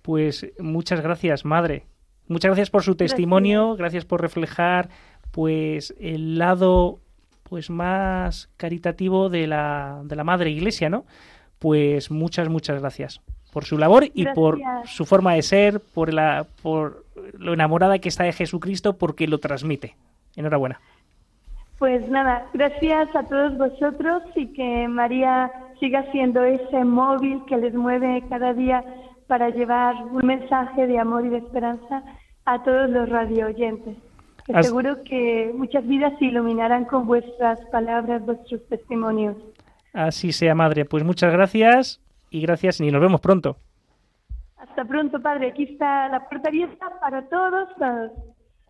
pues 0.02 0.52
muchas 0.58 1.00
gracias, 1.00 1.44
Madre. 1.44 1.84
Muchas 2.26 2.50
gracias 2.50 2.70
por 2.70 2.82
su 2.82 2.96
testimonio, 2.96 3.66
gracias, 3.66 3.78
gracias 3.78 4.04
por 4.06 4.20
reflejar 4.20 4.88
pues 5.30 5.94
el 5.98 6.38
lado 6.38 7.00
pues 7.42 7.68
más 7.70 8.50
caritativo 8.56 9.28
de 9.28 9.46
la, 9.46 10.02
de 10.04 10.16
la 10.16 10.24
Madre 10.24 10.50
Iglesia, 10.50 10.88
¿no? 10.88 11.04
Pues 11.58 12.10
muchas, 12.10 12.48
muchas 12.48 12.80
gracias 12.80 13.20
por 13.54 13.64
su 13.64 13.78
labor 13.78 14.04
y 14.12 14.26
por 14.26 14.58
su 14.84 15.06
forma 15.06 15.34
de 15.34 15.42
ser, 15.42 15.80
por, 15.80 16.12
la, 16.12 16.44
por 16.60 17.04
lo 17.38 17.54
enamorada 17.54 18.00
que 18.00 18.08
está 18.08 18.24
de 18.24 18.32
Jesucristo, 18.32 18.98
porque 18.98 19.28
lo 19.28 19.38
transmite. 19.38 19.94
Enhorabuena. 20.34 20.80
Pues 21.78 22.08
nada, 22.08 22.46
gracias 22.52 23.14
a 23.14 23.22
todos 23.22 23.56
vosotros 23.56 24.24
y 24.34 24.48
que 24.48 24.88
María 24.88 25.52
siga 25.78 26.04
siendo 26.10 26.42
ese 26.42 26.84
móvil 26.84 27.42
que 27.46 27.56
les 27.56 27.74
mueve 27.74 28.24
cada 28.28 28.52
día 28.54 28.84
para 29.28 29.50
llevar 29.50 29.94
un 30.10 30.26
mensaje 30.26 30.88
de 30.88 30.98
amor 30.98 31.24
y 31.24 31.28
de 31.28 31.38
esperanza 31.38 32.02
a 32.46 32.62
todos 32.64 32.90
los 32.90 33.08
radio 33.08 33.46
oyentes. 33.46 33.96
Seguro 34.62 34.96
que 35.04 35.52
muchas 35.56 35.86
vidas 35.86 36.12
se 36.18 36.26
iluminarán 36.26 36.86
con 36.86 37.06
vuestras 37.06 37.60
palabras, 37.70 38.26
vuestros 38.26 38.66
testimonios. 38.68 39.36
Así 39.92 40.32
sea, 40.32 40.54
madre. 40.56 40.84
Pues 40.84 41.04
muchas 41.04 41.32
gracias 41.32 42.03
y 42.34 42.40
gracias 42.40 42.80
y 42.80 42.90
nos 42.90 43.00
vemos 43.00 43.20
pronto. 43.20 43.58
Hasta 44.56 44.84
pronto, 44.84 45.22
padre. 45.22 45.50
Aquí 45.50 45.62
está 45.62 46.08
la 46.08 46.28
puerta 46.28 46.48
abierta 46.48 46.98
para 47.00 47.22
todos, 47.28 47.68
todos. 47.78 48.10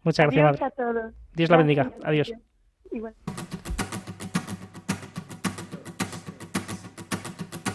Muchas 0.02 0.26
gracias, 0.26 0.44
madre. 0.44 0.64
A 0.66 0.70
todos. 0.70 1.14
Dios 1.32 1.48
la 1.48 1.56
bendiga. 1.56 1.90
Adiós. 2.04 2.30
Igual. 2.92 3.14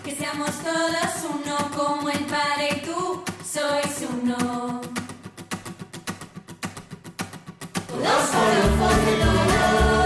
Que 0.04 0.12
seamos 0.12 0.52
todos 0.62 1.28
uno 1.34 1.58
como 1.75 2.10
el 2.10 2.23
Padre 2.25 2.69
y 2.78 2.86
tú 2.86 3.23
sois 3.43 4.08
uno. 4.13 4.82
Todos 7.88 8.30
por 8.80 8.95
de 9.06 9.13
todos, 9.23 9.98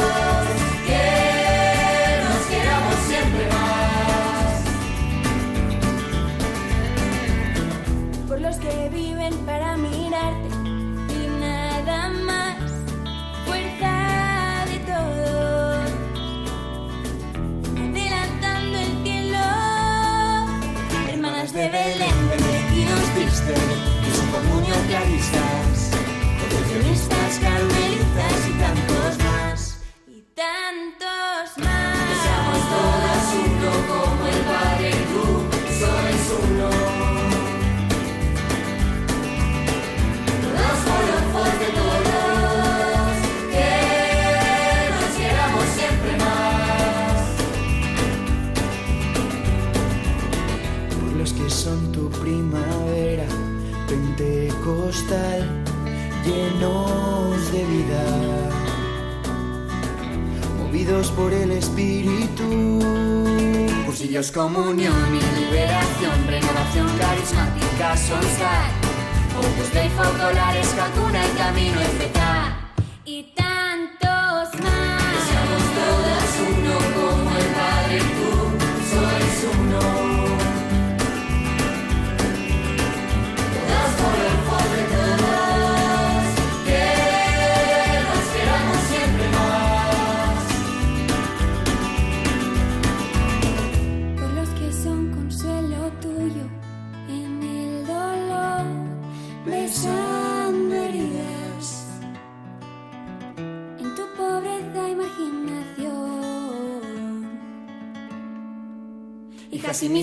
comunión 64.33 65.15
y 65.15 65.21
liberación, 65.39 66.27
renovación 66.27 66.87
carismática, 66.97 67.95
solstar. 67.95 68.71
Opus 69.37 69.71
Dei, 69.71 69.89
focolares, 69.89 70.69
calcuna 70.69 71.23
el 71.23 71.37
camino, 71.37 71.79
etc. 71.79 72.01
Y 72.01 72.32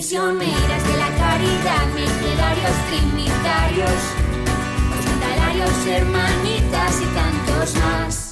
misioneras 0.01 0.87
de 0.87 0.97
la 0.97 1.09
caridad, 1.15 1.85
mercedarios, 1.93 2.75
trinitarios, 2.89 4.01
hospitalarios, 4.97 5.85
hermanitas 5.85 7.01
y 7.01 7.05
tantos 7.13 7.75
más. 7.75 8.30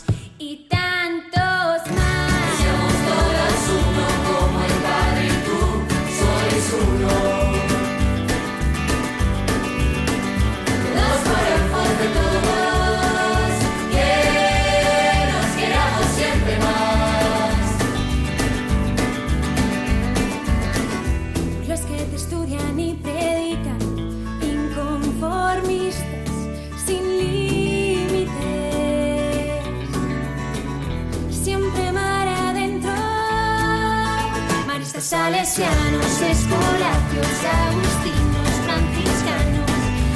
Salesianos, 35.60 36.22
escolapios, 36.22 37.28
agustinos, 37.44 38.50
franciscanos, 38.66 39.72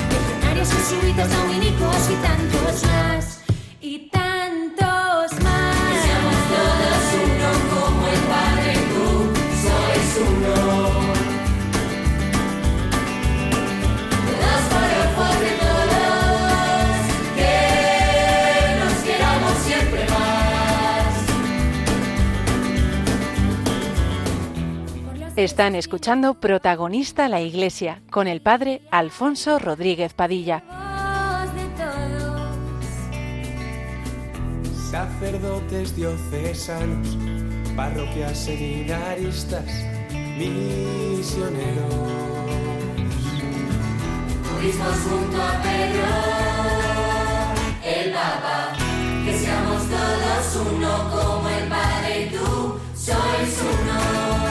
legionarios, 0.09 0.69
jesuitas, 0.71 1.29
dominicos 1.29 2.09
y 2.09 2.15
tantos 2.15 2.83
más. 2.83 3.41
Y 3.81 3.99
Están 25.43 25.75
escuchando 25.75 26.35
Protagonista 26.35 27.27
la 27.27 27.41
Iglesia 27.41 28.01
con 28.09 28.29
el 28.29 28.41
padre 28.41 28.81
Alfonso 28.91 29.59
Rodríguez 29.59 30.13
Padilla. 30.13 30.63
Sacerdotes 34.89 35.97
diocesanos, 35.97 37.17
parroquias 37.75 38.37
seminaristas, 38.39 39.65
misioneros. 40.37 41.93
Turismos 44.47 44.95
junto 45.09 45.41
a 45.41 45.61
Pedro, 45.61 46.05
el 47.83 48.13
Papa, 48.13 48.77
que 49.25 49.37
seamos 49.39 49.81
todos 49.89 50.67
uno 50.73 51.11
como 51.11 51.49
el 51.49 51.67
Padre 51.67 52.27
y 52.27 52.29
tú 52.29 52.79
sois 52.95 53.61
uno. 53.61 54.42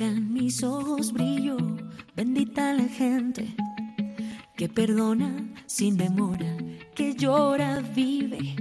En 0.00 0.32
mis 0.32 0.62
ojos 0.62 1.12
brillo. 1.12 1.56
Bendita 2.14 2.72
la 2.72 2.84
gente 2.84 3.46
que 4.56 4.68
perdona 4.68 5.44
sin 5.66 5.96
demora, 5.96 6.56
que 6.94 7.14
llora, 7.14 7.80
vive 7.94 8.56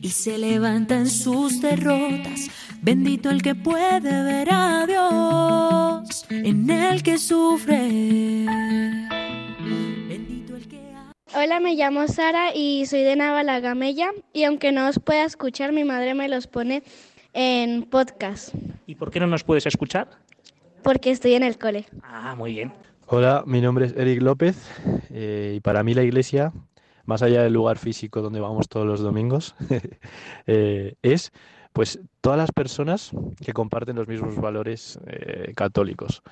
y 0.00 0.08
se 0.08 0.38
levanta 0.38 0.96
en 0.96 1.08
sus 1.08 1.60
derrotas. 1.60 2.50
Bendito 2.80 3.30
el 3.30 3.42
que 3.42 3.54
puede 3.54 4.22
ver 4.24 4.48
a 4.50 4.86
Dios 4.86 6.26
en 6.30 6.70
el 6.70 7.02
que 7.02 7.18
sufre. 7.18 8.46
Bendito 10.08 10.56
el 10.56 10.68
que 10.68 10.80
Hola, 11.34 11.60
me 11.60 11.74
llamo 11.74 12.08
Sara 12.08 12.54
y 12.54 12.86
soy 12.86 13.02
de 13.02 13.16
Navalagamella 13.16 14.10
y 14.32 14.44
aunque 14.44 14.72
no 14.72 14.88
os 14.88 14.98
pueda 14.98 15.24
escuchar, 15.24 15.72
mi 15.72 15.84
madre 15.84 16.14
me 16.14 16.28
los 16.28 16.46
pone 16.46 16.82
en 17.34 17.84
podcast 17.84 18.54
¿Y 18.86 18.94
por 18.94 19.10
qué 19.10 19.20
no 19.20 19.26
nos 19.26 19.42
puedes 19.42 19.64
escuchar? 19.66 20.08
Porque 20.82 21.10
estoy 21.10 21.34
en 21.34 21.42
el 21.42 21.58
cole. 21.58 21.86
Ah, 22.02 22.34
muy 22.36 22.52
bien. 22.52 22.72
Hola, 23.06 23.44
mi 23.46 23.60
nombre 23.60 23.86
es 23.86 23.94
Eric 23.96 24.22
López 24.22 24.56
eh, 25.10 25.54
y 25.56 25.60
para 25.60 25.82
mí 25.82 25.94
la 25.94 26.02
iglesia, 26.02 26.52
más 27.04 27.22
allá 27.22 27.42
del 27.42 27.52
lugar 27.52 27.78
físico 27.78 28.22
donde 28.22 28.40
vamos 28.40 28.68
todos 28.68 28.86
los 28.86 29.00
domingos, 29.00 29.54
eh, 30.46 30.94
es 31.02 31.32
pues 31.72 32.00
todas 32.20 32.38
las 32.38 32.52
personas 32.52 33.12
que 33.44 33.52
comparten 33.52 33.96
los 33.96 34.06
mismos 34.06 34.36
valores 34.36 34.98
eh, 35.06 35.52
católicos. 35.54 36.22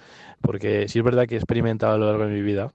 Porque 0.40 0.88
sí 0.88 0.98
es 0.98 1.04
verdad 1.04 1.26
que 1.26 1.34
he 1.34 1.38
experimentado 1.38 1.94
a 1.94 1.98
lo 1.98 2.06
largo 2.06 2.26
de 2.26 2.32
mi 2.32 2.42
vida 2.42 2.72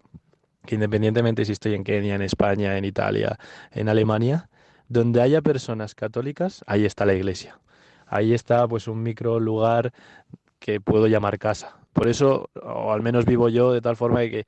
que 0.66 0.76
independientemente 0.76 1.46
si 1.46 1.52
estoy 1.52 1.76
en 1.76 1.84
Kenia, 1.84 2.16
en 2.16 2.22
España, 2.22 2.78
en 2.78 2.86
Italia, 2.86 3.38
en 3.72 3.88
Alemania, 3.88 4.50
donde 4.90 5.22
haya 5.22 5.42
personas 5.42 5.96
católicas, 5.96 6.64
ahí 6.68 6.86
está 6.86 7.06
la 7.06 7.14
iglesia. 7.14 7.60
Ahí 8.08 8.34
está 8.34 8.68
pues 8.68 8.88
un 8.88 9.02
micro 9.02 9.40
lugar 9.40 9.94
que 10.66 10.82
puedo 10.82 11.06
llamar 11.06 11.38
casa. 11.38 11.78
Por 11.94 12.08
eso, 12.08 12.50
o 12.56 12.92
al 12.92 13.04
menos 13.04 13.26
vivo 13.26 13.50
yo 13.50 13.72
de 13.72 13.82
tal 13.82 13.96
forma 13.96 14.22
que 14.22 14.48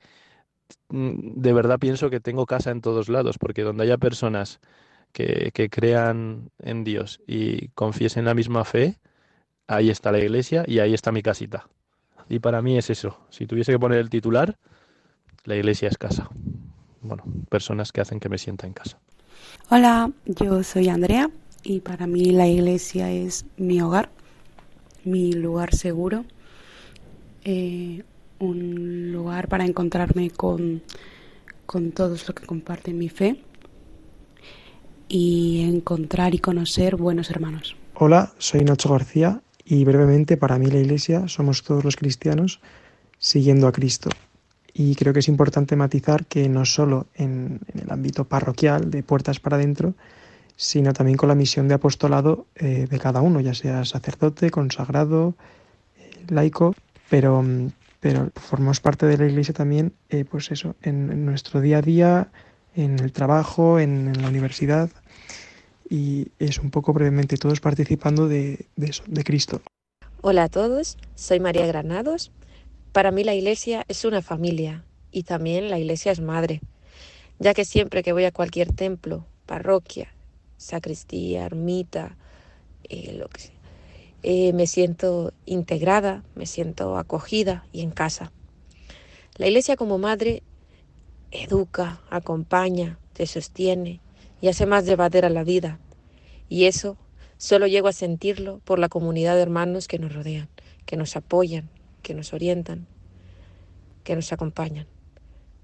mm, 0.88 1.40
de 1.40 1.52
verdad 1.52 1.78
pienso 1.78 2.10
que 2.10 2.18
tengo 2.18 2.44
casa 2.44 2.72
en 2.72 2.80
todos 2.80 3.08
lados, 3.08 3.38
porque 3.38 3.62
donde 3.62 3.84
haya 3.84 3.98
personas 3.98 4.58
que, 5.12 5.52
que 5.54 5.70
crean 5.70 6.50
en 6.58 6.82
Dios 6.82 7.20
y 7.28 7.68
confiesen 7.68 8.24
la 8.24 8.34
misma 8.34 8.64
fe, 8.64 8.98
ahí 9.68 9.90
está 9.90 10.10
la 10.10 10.18
iglesia 10.18 10.64
y 10.66 10.80
ahí 10.80 10.92
está 10.92 11.12
mi 11.12 11.22
casita. 11.22 11.68
Y 12.28 12.40
para 12.40 12.62
mí 12.62 12.76
es 12.76 12.90
eso. 12.90 13.20
Si 13.30 13.46
tuviese 13.46 13.70
que 13.70 13.78
poner 13.78 14.00
el 14.00 14.10
titular, 14.10 14.58
la 15.44 15.54
iglesia 15.54 15.88
es 15.88 15.98
casa. 15.98 16.28
Bueno, 17.00 17.22
personas 17.48 17.92
que 17.92 18.00
hacen 18.00 18.18
que 18.18 18.28
me 18.28 18.38
sienta 18.38 18.66
en 18.66 18.72
casa. 18.72 18.98
Hola, 19.70 20.10
yo 20.26 20.64
soy 20.64 20.88
Andrea 20.88 21.30
y 21.62 21.78
para 21.78 22.08
mí 22.08 22.32
la 22.32 22.48
iglesia 22.48 23.08
es 23.08 23.46
mi 23.56 23.80
hogar, 23.80 24.10
mi 25.10 25.32
lugar 25.32 25.74
seguro, 25.74 26.24
eh, 27.44 28.02
un 28.38 29.12
lugar 29.12 29.48
para 29.48 29.64
encontrarme 29.64 30.30
con, 30.30 30.82
con 31.66 31.92
todos 31.92 32.26
los 32.26 32.36
que 32.36 32.46
comparten 32.46 32.98
mi 32.98 33.08
fe 33.08 33.42
y 35.08 35.62
encontrar 35.68 36.34
y 36.34 36.38
conocer 36.38 36.96
buenos 36.96 37.30
hermanos. 37.30 37.76
Hola, 37.94 38.32
soy 38.38 38.62
Nacho 38.64 38.90
García 38.90 39.40
y 39.64 39.84
brevemente 39.84 40.36
para 40.36 40.58
mí 40.58 40.66
la 40.66 40.78
Iglesia 40.78 41.28
somos 41.28 41.62
todos 41.62 41.84
los 41.84 41.96
cristianos 41.96 42.60
siguiendo 43.18 43.66
a 43.66 43.72
Cristo. 43.72 44.10
Y 44.72 44.94
creo 44.94 45.12
que 45.12 45.18
es 45.18 45.28
importante 45.28 45.74
matizar 45.74 46.26
que 46.26 46.48
no 46.48 46.64
solo 46.64 47.06
en, 47.14 47.60
en 47.72 47.80
el 47.80 47.90
ámbito 47.90 48.24
parroquial, 48.24 48.90
de 48.90 49.02
puertas 49.02 49.40
para 49.40 49.56
adentro, 49.56 49.94
sino 50.58 50.92
también 50.92 51.16
con 51.16 51.28
la 51.28 51.36
misión 51.36 51.68
de 51.68 51.74
apostolado 51.74 52.46
eh, 52.56 52.88
de 52.90 52.98
cada 52.98 53.22
uno, 53.22 53.40
ya 53.40 53.54
sea 53.54 53.84
sacerdote, 53.84 54.50
consagrado, 54.50 55.34
eh, 55.96 56.10
laico, 56.30 56.74
pero, 57.08 57.42
mm, 57.42 57.70
pero 58.00 58.30
formamos 58.34 58.80
parte 58.80 59.06
de 59.06 59.16
la 59.16 59.26
Iglesia 59.26 59.54
también, 59.54 59.92
eh, 60.10 60.24
pues 60.24 60.50
eso, 60.50 60.74
en, 60.82 61.24
nuestro 61.24 61.60
día 61.60 61.78
a 61.78 61.82
día, 61.82 62.28
en 62.74 62.98
el 62.98 63.12
trabajo, 63.12 63.78
en, 63.78 64.20
la 64.20 64.28
universidad, 64.28 64.90
y 65.88 66.26
es 66.40 66.58
un 66.58 66.72
poco 66.72 66.92
brevemente 66.92 67.36
todos 67.36 67.60
participando 67.60 68.26
de, 68.26 68.66
de 68.74 69.24
Cristo. 69.24 69.62
Hola 70.22 70.44
a 70.44 70.48
todos, 70.48 70.98
soy 71.14 71.38
María 71.38 71.66
Granados. 71.66 72.32
Para 72.90 73.12
mí 73.12 73.22
la 73.22 73.34
iglesia 73.34 73.84
es 73.86 74.04
una 74.04 74.22
familia 74.22 74.84
y 75.12 75.22
también 75.22 75.70
la 75.70 75.78
iglesia 75.78 76.10
es 76.10 76.20
madre, 76.20 76.60
ya 77.38 77.54
que 77.54 77.64
siempre 77.64 78.02
que 78.02 78.12
voy 78.12 78.24
a 78.24 78.32
cualquier 78.32 78.72
templo, 78.72 79.24
parroquia, 79.46 80.12
sacristía, 80.58 81.46
ermita, 81.46 82.16
eh, 82.84 83.14
lo 83.14 83.28
que 83.28 83.40
sea, 83.40 83.54
eh, 84.22 84.52
me 84.52 84.66
siento 84.66 85.32
integrada, 85.46 86.24
me 86.34 86.44
siento 86.44 86.98
acogida 86.98 87.64
y 87.72 87.80
en 87.82 87.90
casa. 87.90 88.32
La 89.36 89.46
iglesia 89.46 89.76
como 89.76 89.98
madre 89.98 90.42
educa, 91.30 92.00
acompaña, 92.10 92.98
te 93.12 93.26
sostiene 93.26 94.00
y 94.40 94.48
hace 94.48 94.66
más 94.66 94.84
llevadera 94.84 95.30
la 95.30 95.44
vida. 95.44 95.78
Y 96.48 96.64
eso 96.64 96.96
solo 97.36 97.66
llego 97.66 97.88
a 97.88 97.92
sentirlo 97.92 98.60
por 98.64 98.78
la 98.78 98.88
comunidad 98.88 99.36
de 99.36 99.42
hermanos 99.42 99.86
que 99.86 99.98
nos 99.98 100.12
rodean, 100.12 100.48
que 100.86 100.96
nos 100.96 101.16
apoyan, 101.16 101.68
que 102.02 102.14
nos 102.14 102.32
orientan, 102.32 102.86
que 104.02 104.16
nos 104.16 104.32
acompañan. 104.32 104.86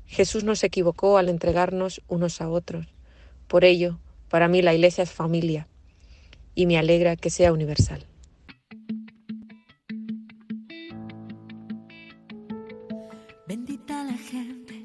Jesús 0.06 0.44
no 0.44 0.54
se 0.54 0.66
equivocó 0.66 1.18
al 1.18 1.28
entregarnos 1.28 2.02
unos 2.08 2.40
a 2.40 2.48
otros. 2.48 2.86
Por 3.48 3.64
ello, 3.64 3.98
para 4.34 4.48
mí 4.48 4.62
la 4.62 4.74
iglesia 4.74 5.04
es 5.04 5.12
familia 5.12 5.68
y 6.56 6.66
me 6.66 6.76
alegra 6.76 7.14
que 7.14 7.30
sea 7.30 7.52
universal. 7.52 8.04
Bendita 13.46 14.02
la 14.02 14.18
gente 14.18 14.84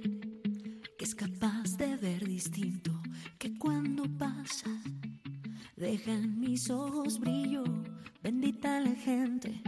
que 0.99 1.03
es 1.03 1.15
capaz 1.15 1.77
de 1.77 1.95
ver 1.95 2.27
distinto, 2.27 2.91
que 3.39 3.57
cuando 3.57 4.03
pasa 4.19 4.69
deja 5.75 6.11
en 6.11 6.39
mis 6.39 6.69
ojos 6.69 7.19
brillo. 7.19 7.63
Bendita 8.21 8.79
la 8.81 8.93
gente 8.93 9.63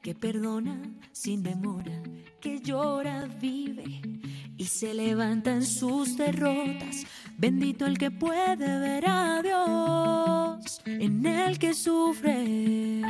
que 0.00 0.14
perdona 0.14 0.80
sin 1.12 1.42
demora, 1.42 2.02
que 2.40 2.60
llora, 2.60 3.26
vive 3.38 4.00
y 4.56 4.64
se 4.64 4.94
levanta 4.94 5.52
en 5.52 5.66
sus 5.66 6.16
derrotas. 6.16 7.04
Bendito 7.38 7.86
el 7.86 7.98
que 7.98 8.10
puede 8.10 8.80
ver 8.80 9.04
a 9.06 9.40
Dios 9.42 10.82
en 10.84 11.24
el 11.24 11.56
que 11.60 11.72
sufre. 11.72 13.00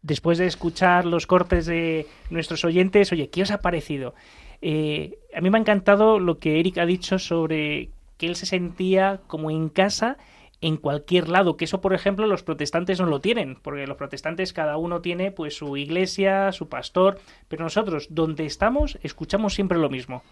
Después 0.00 0.38
de 0.38 0.46
escuchar 0.46 1.04
los 1.04 1.26
cortes 1.26 1.66
de 1.66 2.06
nuestros 2.30 2.64
oyentes, 2.64 3.12
oye, 3.12 3.28
¿qué 3.28 3.42
os 3.42 3.50
ha 3.50 3.60
parecido? 3.60 4.14
Eh, 4.62 5.18
a 5.34 5.42
mí 5.42 5.50
me 5.50 5.58
ha 5.58 5.60
encantado 5.60 6.18
lo 6.18 6.38
que 6.38 6.58
Eric 6.58 6.78
ha 6.78 6.86
dicho 6.86 7.18
sobre 7.18 7.90
que 8.16 8.28
él 8.28 8.36
se 8.36 8.46
sentía 8.46 9.20
como 9.26 9.50
en 9.50 9.68
casa 9.68 10.16
en 10.62 10.78
cualquier 10.78 11.28
lado, 11.28 11.58
que 11.58 11.66
eso 11.66 11.82
por 11.82 11.92
ejemplo 11.92 12.26
los 12.26 12.44
protestantes 12.44 12.98
no 12.98 13.06
lo 13.06 13.20
tienen, 13.20 13.58
porque 13.60 13.86
los 13.86 13.98
protestantes 13.98 14.54
cada 14.54 14.78
uno 14.78 15.02
tiene 15.02 15.32
pues 15.32 15.54
su 15.54 15.76
iglesia, 15.76 16.50
su 16.52 16.70
pastor, 16.70 17.20
pero 17.48 17.62
nosotros 17.62 18.06
donde 18.08 18.46
estamos 18.46 18.98
escuchamos 19.02 19.52
siempre 19.52 19.76
lo 19.76 19.90
mismo. 19.90 20.22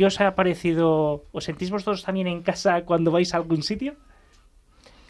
¿Qué 0.00 0.06
os 0.06 0.18
ha 0.18 0.34
parecido? 0.34 1.26
¿Os 1.30 1.44
sentís 1.44 1.70
vosotros 1.70 2.02
también 2.02 2.26
en 2.26 2.40
casa 2.40 2.86
cuando 2.86 3.10
vais 3.10 3.34
a 3.34 3.36
algún 3.36 3.62
sitio? 3.62 3.96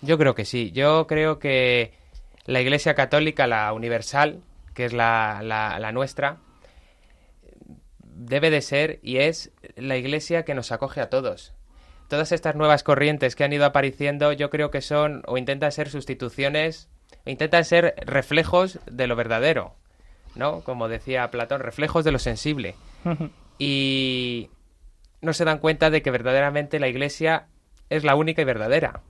Yo 0.03 0.19
creo 0.19 0.35
que 0.35 0.45
sí. 0.45 0.73
Yo 0.73 1.07
creo 1.07 1.39
que 1.39 1.93
la 2.45 2.61
Iglesia 2.61 2.97
Católica, 2.97 3.47
la 3.47 3.73
universal, 3.73 4.43
que 4.75 4.87
es 4.87 4.93
la, 4.93 5.43
la, 5.45 5.93
nuestra, 5.93 6.39
debe 8.03 8.51
de 8.51 8.63
ser 8.63 8.99
y 9.05 9.19
es 9.19 9.53
la 9.77 9.97
Iglesia 9.97 10.45
que 10.45 10.57
nos 10.57 10.73
acoge 10.73 11.01
a 11.01 11.09
todos 11.09 11.55
todas 12.09 12.33
estas 12.33 12.57
nuevas 12.57 12.83
corrientes 12.83 13.37
que 13.37 13.45
han 13.45 13.53
ido 13.53 13.67
apareciendo, 13.67 14.33
yo 14.33 14.51
creo 14.51 14.73
que 14.73 14.81
son 14.81 15.23
o 15.29 15.39
intentan 15.39 15.71
ser 15.71 15.89
sustituciones, 15.89 16.89
o 17.25 17.31
intentan 17.31 17.65
ser 17.65 17.95
reflejos 18.05 18.81
de 18.91 19.07
lo 19.07 19.15
verdadero, 19.15 19.77
¿no? 20.35 20.63
Como 20.63 20.89
decía 20.89 21.31
Platón, 21.31 21.61
reflejos 21.61 22.05
de 22.05 22.11
lo 22.11 22.19
sensible. 22.19 22.75
y 23.61 24.51
no 25.21 25.33
se 25.33 25.45
dan 25.45 25.59
cuenta 25.59 25.91
de 25.91 26.03
que 26.03 26.11
verdaderamente 26.11 26.81
la 26.81 26.89
Iglesia 26.89 27.47
es 27.89 28.05
la 28.05 28.15
única 28.15 28.43
y 28.43 28.45
verdadera. 28.45 29.03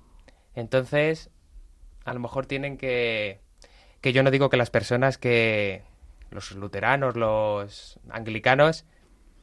Entonces, 0.54 1.30
a 2.04 2.14
lo 2.14 2.20
mejor 2.20 2.46
tienen 2.46 2.76
que... 2.76 3.40
Que 4.00 4.12
yo 4.12 4.22
no 4.22 4.30
digo 4.30 4.48
que 4.48 4.56
las 4.56 4.70
personas 4.70 5.18
que... 5.18 5.82
Los 6.30 6.52
luteranos, 6.52 7.16
los 7.16 7.98
anglicanos, 8.08 8.84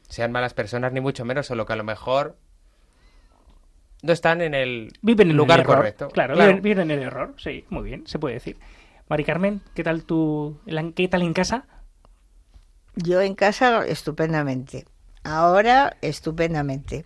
sean 0.08 0.32
malas 0.32 0.54
personas, 0.54 0.94
ni 0.94 1.02
mucho 1.02 1.26
menos, 1.26 1.48
solo 1.48 1.66
que 1.66 1.74
a 1.74 1.76
lo 1.76 1.84
mejor 1.84 2.38
no 4.02 4.14
están 4.14 4.42
en 4.42 4.54
el 4.54 4.94
viven 5.02 5.32
en 5.32 5.38
lugar 5.38 5.60
el 5.60 5.66
error. 5.66 5.78
correcto. 5.78 6.08
Claro, 6.10 6.36
Viven, 6.62 6.92
en 6.92 6.92
el 6.92 7.04
error, 7.04 7.34
sí, 7.38 7.66
muy 7.70 7.84
bien, 7.84 8.08
se 8.08 8.20
puede 8.20 8.36
decir. 8.36 8.58
Mari 9.10 9.24
Carmen, 9.24 9.62
¿qué 9.74 9.84
tal 9.84 10.04
tú, 10.04 10.60
qué 10.96 11.08
tal 11.08 11.22
en 11.24 11.34
casa? 11.34 11.66
Yo 12.96 13.22
en 13.22 13.36
casa 13.36 13.86
estupendamente. 13.86 14.86
Ahora 15.28 15.98
estupendamente. 16.02 17.04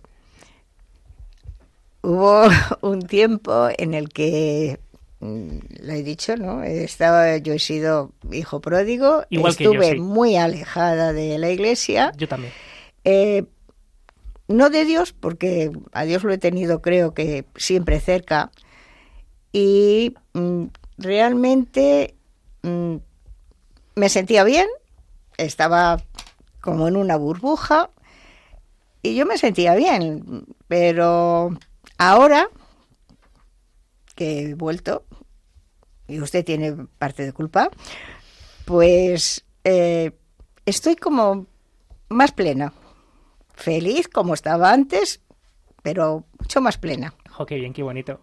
Hubo 2.02 2.44
un 2.80 3.02
tiempo 3.02 3.68
en 3.76 3.94
el 3.94 4.10
que 4.10 4.78
mm, 5.18 5.58
lo 5.80 5.92
he 5.92 6.04
dicho, 6.04 6.36
¿no? 6.36 6.62
Estaba, 6.62 7.36
yo 7.38 7.52
he 7.52 7.58
sido 7.58 8.12
hijo 8.30 8.60
pródigo, 8.60 9.24
Igual 9.28 9.50
estuve 9.50 9.78
que 9.78 9.86
yo, 9.86 9.92
sí. 9.94 10.00
muy 10.00 10.36
alejada 10.36 11.12
de 11.12 11.36
la 11.38 11.50
iglesia. 11.50 12.12
Yo 12.16 12.28
también. 12.28 12.52
Eh, 13.02 13.42
no 14.46 14.70
de 14.70 14.84
Dios, 14.84 15.12
porque 15.12 15.72
a 15.92 16.04
Dios 16.04 16.22
lo 16.22 16.32
he 16.32 16.38
tenido 16.38 16.80
creo 16.80 17.14
que 17.14 17.44
siempre 17.56 17.98
cerca, 17.98 18.52
y 19.52 20.14
mm, 20.34 20.66
realmente 20.96 22.14
mm, 22.62 22.96
me 23.96 24.08
sentía 24.08 24.44
bien, 24.44 24.68
estaba 25.38 26.00
como 26.60 26.86
en 26.86 26.96
una 26.96 27.16
burbuja, 27.16 27.90
y 29.02 29.14
yo 29.14 29.26
me 29.26 29.38
sentía 29.38 29.74
bien, 29.74 30.46
pero 30.68 31.50
ahora 31.98 32.48
que 34.14 34.40
he 34.40 34.54
vuelto, 34.54 35.04
y 36.06 36.20
usted 36.20 36.44
tiene 36.44 36.74
parte 36.98 37.24
de 37.24 37.32
culpa, 37.32 37.70
pues 38.64 39.44
eh, 39.64 40.12
estoy 40.66 40.96
como 40.96 41.46
más 42.08 42.32
plena 42.32 42.72
feliz 43.54 44.08
como 44.08 44.34
estaba 44.34 44.72
antes, 44.72 45.20
pero 45.82 46.24
mucho 46.38 46.60
más 46.60 46.78
plena. 46.78 47.14
Oh, 47.38 47.46
qué 47.46 47.56
bien, 47.56 47.72
qué 47.72 47.82
bonito. 47.82 48.20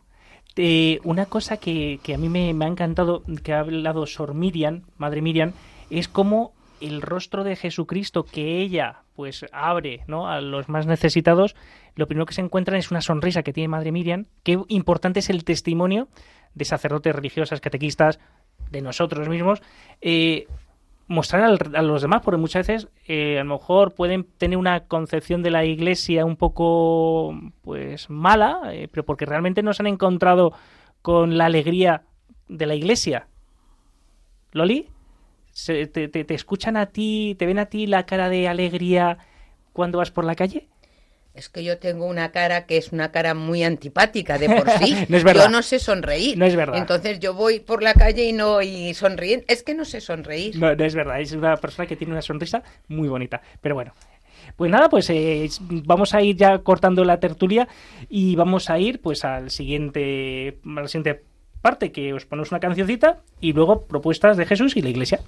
Eh, 0.55 0.99
una 1.03 1.25
cosa 1.25 1.57
que, 1.57 1.99
que 2.03 2.15
a 2.15 2.17
mí 2.17 2.27
me, 2.27 2.53
me, 2.53 2.65
ha 2.65 2.67
encantado, 2.67 3.23
que 3.43 3.53
ha 3.53 3.59
hablado 3.59 4.05
Sor 4.05 4.33
Miriam, 4.33 4.83
Madre 4.97 5.21
Miriam, 5.21 5.53
es 5.89 6.07
como 6.07 6.53
el 6.81 7.01
rostro 7.01 7.43
de 7.43 7.55
Jesucristo 7.55 8.25
que 8.25 8.61
ella 8.61 9.03
pues 9.19 9.45
abre 9.51 10.05
¿no? 10.07 10.29
a 10.29 10.39
los 10.39 10.69
más 10.69 10.87
necesitados, 10.87 11.53
lo 11.95 12.07
primero 12.07 12.25
que 12.25 12.33
se 12.33 12.39
encuentran 12.39 12.79
es 12.79 12.89
una 12.89 13.01
sonrisa 13.01 13.43
que 13.43 13.51
tiene 13.51 13.67
Madre 13.67 13.91
Miriam. 13.91 14.27
Qué 14.43 14.57
importante 14.69 15.19
es 15.19 15.29
el 15.29 15.43
testimonio 15.43 16.07
de 16.53 16.63
sacerdotes 16.63 17.13
religiosas, 17.13 17.59
catequistas, 17.59 18.21
de 18.71 18.81
nosotros 18.81 19.27
mismos, 19.27 19.61
eh, 19.99 20.47
mostrar 21.07 21.43
al, 21.43 21.59
a 21.75 21.81
los 21.81 22.01
demás, 22.01 22.21
porque 22.23 22.39
muchas 22.39 22.65
veces 22.65 22.87
eh, 23.07 23.39
a 23.39 23.43
lo 23.43 23.55
mejor 23.55 23.93
pueden 23.93 24.23
tener 24.23 24.57
una 24.57 24.85
concepción 24.85 25.43
de 25.43 25.51
la 25.51 25.65
iglesia 25.65 26.23
un 26.23 26.37
poco 26.37 27.37
pues 27.61 28.09
mala, 28.09 28.61
eh, 28.71 28.87
pero 28.89 29.03
porque 29.03 29.25
realmente 29.25 29.63
no 29.63 29.73
se 29.73 29.83
han 29.83 29.87
encontrado 29.87 30.53
con 31.01 31.37
la 31.37 31.47
alegría 31.47 32.03
de 32.47 32.65
la 32.65 32.75
iglesia. 32.75 33.27
Loli, 34.53 34.87
¿Se, 35.59 35.87
te, 35.87 36.07
te, 36.07 36.23
te, 36.23 36.33
escuchan 36.33 36.77
a 36.77 36.85
ti, 36.85 37.35
te 37.37 37.45
ven 37.45 37.59
a 37.59 37.65
ti 37.65 37.85
la 37.85 38.05
cara 38.05 38.29
de 38.29 38.47
alegría 38.47 39.17
cuando 39.73 39.97
vas 39.97 40.09
por 40.09 40.23
la 40.23 40.35
calle? 40.35 40.67
Es 41.33 41.49
que 41.49 41.63
yo 41.65 41.77
tengo 41.77 42.05
una 42.05 42.31
cara 42.31 42.65
que 42.65 42.77
es 42.77 42.93
una 42.93 43.11
cara 43.11 43.33
muy 43.33 43.63
antipática 43.63 44.37
de 44.37 44.49
por 44.49 44.69
sí. 44.71 44.95
no 45.09 45.17
es 45.17 45.23
verdad. 45.23 45.45
Yo 45.45 45.49
no 45.49 45.61
sé 45.61 45.79
sonreír. 45.79 46.37
No 46.37 46.45
es 46.45 46.55
verdad. 46.55 46.77
Entonces 46.77 47.19
yo 47.19 47.33
voy 47.33 47.59
por 47.59 47.83
la 47.83 47.93
calle 47.93 48.23
y 48.23 48.31
no 48.31 48.61
y 48.61 48.93
sonríen. 48.93 49.43
Es 49.47 49.61
que 49.61 49.73
no 49.73 49.83
sé 49.83 49.99
sonreír. 49.99 50.57
No, 50.57 50.73
no 50.73 50.85
es 50.85 50.95
verdad. 50.95 51.19
Es 51.19 51.33
una 51.33 51.57
persona 51.57 51.87
que 51.87 51.97
tiene 51.97 52.13
una 52.13 52.21
sonrisa 52.21 52.63
muy 52.87 53.09
bonita. 53.09 53.41
Pero 53.61 53.75
bueno. 53.75 53.93
Pues 54.55 54.71
nada, 54.71 54.89
pues 54.89 55.09
eh, 55.09 55.47
vamos 55.59 56.13
a 56.13 56.21
ir 56.21 56.37
ya 56.37 56.57
cortando 56.59 57.03
la 57.03 57.19
tertulia 57.19 57.67
y 58.07 58.35
vamos 58.35 58.69
a 58.69 58.79
ir 58.79 59.01
pues 59.01 59.23
al 59.23 59.51
siguiente, 59.51 60.59
a 60.65 60.81
la 60.81 60.87
siguiente 60.87 61.23
parte 61.61 61.91
que 61.91 62.13
os 62.13 62.25
ponemos 62.25 62.51
una 62.51 62.59
cancioncita 62.59 63.17
y 63.41 63.53
luego 63.53 63.85
propuestas 63.85 64.37
de 64.37 64.45
Jesús 64.45 64.75
y 64.77 64.81
la 64.81 64.89
Iglesia. 64.89 65.19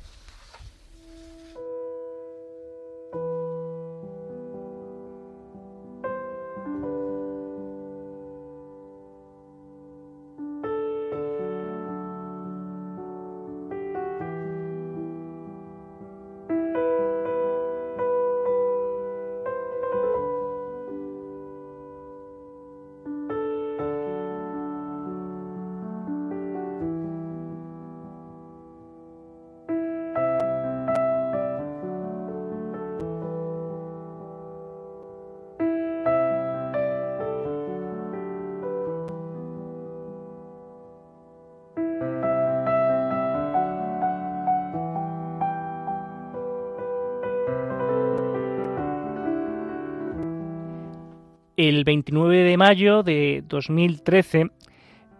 El 51.69 51.83
29 51.83 52.37
de 52.37 52.57
mayo 52.57 53.03
de 53.03 53.43
2013, 53.47 54.49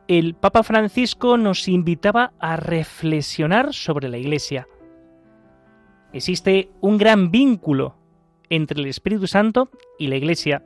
el 0.08 0.34
Papa 0.34 0.64
Francisco 0.64 1.38
nos 1.38 1.68
invitaba 1.68 2.34
a 2.39 2.56
reflexionar 2.56 3.76
sobre 3.76 4.10
la 4.10 4.18
Iglesia. 4.18 4.68
Existe 6.14 6.72
un 6.82 6.98
gran 6.98 7.30
vínculo 7.30 7.96
entre 8.50 8.82
el 8.82 8.88
Espíritu 8.88 9.28
Santo 9.28 9.70
y 10.00 10.08
la 10.08 10.16
Iglesia. 10.16 10.64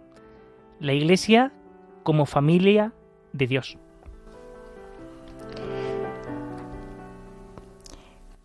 La 0.80 0.94
Iglesia 0.94 1.52
como 2.04 2.26
familia 2.26 2.94
de 3.34 3.48
Dios. 3.48 3.78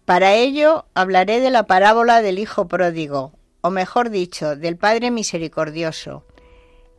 Para 0.04 0.34
ello 0.34 0.86
hablaré 0.94 1.38
de 1.38 1.50
la 1.50 1.68
parábola 1.68 2.22
del 2.22 2.40
Hijo 2.40 2.66
Pródigo, 2.66 3.32
o 3.60 3.70
mejor 3.70 4.10
dicho, 4.10 4.56
del 4.56 4.76
Padre 4.76 5.12
Misericordioso, 5.12 6.24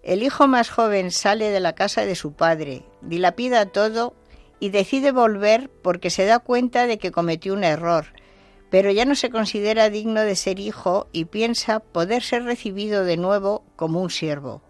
el 0.04 0.24
hijo 0.24 0.48
más 0.48 0.70
joven 0.70 1.12
sale 1.12 1.50
de 1.50 1.60
la 1.60 1.74
casa 1.74 2.06
de 2.06 2.16
su 2.16 2.34
padre, 2.34 2.84
dilapida 3.02 3.68
todo 3.68 4.16
y 4.60 4.70
decide 4.70 5.12
volver 5.12 5.70
porque 5.82 6.10
se 6.10 6.26
da 6.26 6.40
cuenta 6.40 6.88
de 6.88 6.98
que 6.98 7.12
cometió 7.12 7.54
un 7.54 7.64
error, 7.64 8.08
pero 8.70 8.90
ya 8.92 9.06
no 9.06 9.16
se 9.16 9.30
considera 9.30 9.90
digno 9.90 10.22
de 10.22 10.36
ser 10.36 10.60
hijo 10.60 11.08
y 11.12 11.26
piensa 11.26 11.80
poder 11.80 12.24
ser 12.24 12.46
recibido 12.46 13.04
de 13.04 13.18
nuevo 13.18 13.64
como 13.76 14.02
un 14.02 14.10
siervo. 14.10 14.62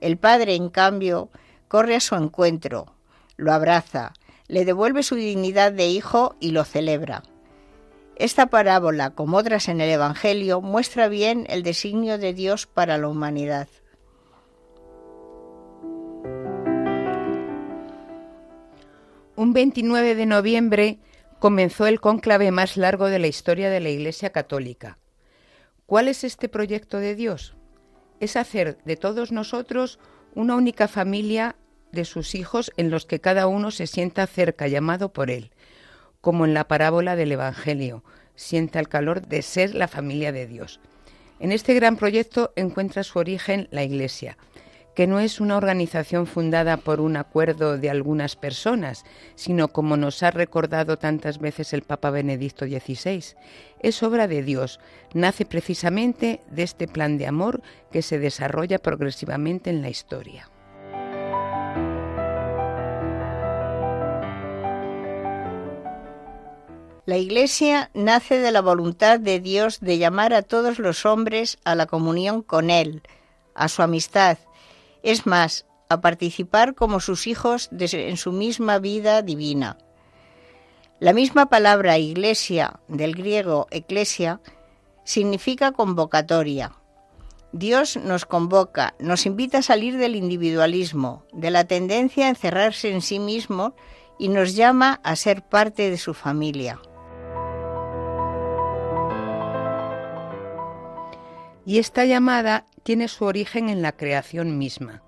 El 0.00 0.16
padre, 0.16 0.54
en 0.54 0.70
cambio, 0.70 1.28
corre 1.68 1.94
a 1.94 2.00
su 2.00 2.14
encuentro, 2.14 2.94
lo 3.36 3.52
abraza, 3.52 4.14
le 4.48 4.64
devuelve 4.64 5.02
su 5.02 5.14
dignidad 5.14 5.72
de 5.72 5.88
hijo 5.88 6.36
y 6.40 6.50
lo 6.50 6.64
celebra. 6.64 7.22
Esta 8.16 8.46
parábola, 8.46 9.10
como 9.10 9.38
otras 9.38 9.68
en 9.68 9.80
el 9.80 9.88
Evangelio, 9.88 10.60
muestra 10.60 11.08
bien 11.08 11.46
el 11.48 11.62
designio 11.62 12.18
de 12.18 12.34
Dios 12.34 12.66
para 12.66 12.98
la 12.98 13.08
humanidad. 13.08 13.68
Un 19.40 19.54
29 19.54 20.16
de 20.16 20.26
noviembre 20.26 20.98
comenzó 21.38 21.86
el 21.86 21.98
cónclave 21.98 22.50
más 22.50 22.76
largo 22.76 23.06
de 23.06 23.18
la 23.18 23.26
historia 23.26 23.70
de 23.70 23.80
la 23.80 23.88
Iglesia 23.88 24.32
Católica. 24.32 24.98
¿Cuál 25.86 26.08
es 26.08 26.24
este 26.24 26.50
proyecto 26.50 26.98
de 26.98 27.14
Dios? 27.14 27.56
Es 28.20 28.36
hacer 28.36 28.76
de 28.84 28.96
todos 28.96 29.32
nosotros 29.32 29.98
una 30.34 30.56
única 30.56 30.88
familia 30.88 31.56
de 31.90 32.04
sus 32.04 32.34
hijos 32.34 32.70
en 32.76 32.90
los 32.90 33.06
que 33.06 33.22
cada 33.22 33.46
uno 33.46 33.70
se 33.70 33.86
sienta 33.86 34.26
cerca, 34.26 34.68
llamado 34.68 35.10
por 35.10 35.30
Él, 35.30 35.52
como 36.20 36.44
en 36.44 36.52
la 36.52 36.68
parábola 36.68 37.16
del 37.16 37.32
Evangelio, 37.32 38.04
sienta 38.34 38.78
el 38.78 38.90
calor 38.90 39.26
de 39.26 39.40
ser 39.40 39.74
la 39.74 39.88
familia 39.88 40.32
de 40.32 40.46
Dios. 40.46 40.80
En 41.38 41.50
este 41.50 41.72
gran 41.72 41.96
proyecto 41.96 42.52
encuentra 42.56 43.04
su 43.04 43.18
origen 43.18 43.68
la 43.70 43.84
Iglesia, 43.84 44.36
que 44.94 45.06
no 45.06 45.20
es 45.20 45.40
una 45.40 45.56
organización 45.56 46.26
fundada 46.26 46.76
por 46.76 47.00
un 47.00 47.16
acuerdo 47.16 47.78
de 47.78 47.90
algunas 47.90 48.36
personas, 48.36 49.04
sino 49.34 49.68
como 49.68 49.96
nos 49.96 50.22
ha 50.22 50.30
recordado 50.30 50.96
tantas 50.98 51.38
veces 51.38 51.72
el 51.72 51.82
Papa 51.82 52.10
Benedicto 52.10 52.66
XVI, 52.66 53.36
es 53.80 54.02
obra 54.02 54.26
de 54.28 54.42
Dios, 54.42 54.80
nace 55.14 55.44
precisamente 55.44 56.40
de 56.50 56.62
este 56.62 56.88
plan 56.88 57.18
de 57.18 57.26
amor 57.26 57.62
que 57.90 58.02
se 58.02 58.18
desarrolla 58.18 58.78
progresivamente 58.78 59.70
en 59.70 59.82
la 59.82 59.88
historia. 59.90 60.48
La 67.06 67.16
Iglesia 67.16 67.90
nace 67.92 68.38
de 68.38 68.52
la 68.52 68.60
voluntad 68.60 69.18
de 69.18 69.40
Dios 69.40 69.80
de 69.80 69.98
llamar 69.98 70.32
a 70.32 70.42
todos 70.42 70.78
los 70.78 71.04
hombres 71.06 71.58
a 71.64 71.74
la 71.74 71.86
comunión 71.86 72.42
con 72.42 72.70
Él, 72.70 73.02
a 73.54 73.68
su 73.68 73.82
amistad, 73.82 74.38
es 75.02 75.26
más, 75.26 75.66
a 75.88 76.00
participar 76.00 76.74
como 76.74 77.00
sus 77.00 77.26
hijos 77.26 77.68
en 77.72 78.16
su 78.16 78.32
misma 78.32 78.78
vida 78.78 79.22
divina. 79.22 79.76
La 81.00 81.12
misma 81.12 81.46
palabra 81.46 81.98
iglesia, 81.98 82.80
del 82.86 83.14
griego 83.14 83.66
eclesia, 83.70 84.40
significa 85.04 85.72
convocatoria. 85.72 86.72
Dios 87.52 87.96
nos 87.96 88.26
convoca, 88.26 88.94
nos 89.00 89.26
invita 89.26 89.58
a 89.58 89.62
salir 89.62 89.96
del 89.96 90.14
individualismo, 90.14 91.24
de 91.32 91.50
la 91.50 91.64
tendencia 91.64 92.26
a 92.26 92.28
encerrarse 92.28 92.92
en 92.92 93.00
sí 93.00 93.18
mismo 93.18 93.74
y 94.18 94.28
nos 94.28 94.54
llama 94.54 95.00
a 95.02 95.16
ser 95.16 95.42
parte 95.42 95.90
de 95.90 95.98
su 95.98 96.14
familia. 96.14 96.78
Y 101.66 101.78
esta 101.78 102.04
llamada 102.04 102.66
tiene 102.82 103.08
su 103.08 103.24
origen 103.24 103.68
en 103.68 103.82
la 103.82 103.92
creación 103.92 104.58
misma. 104.58 105.02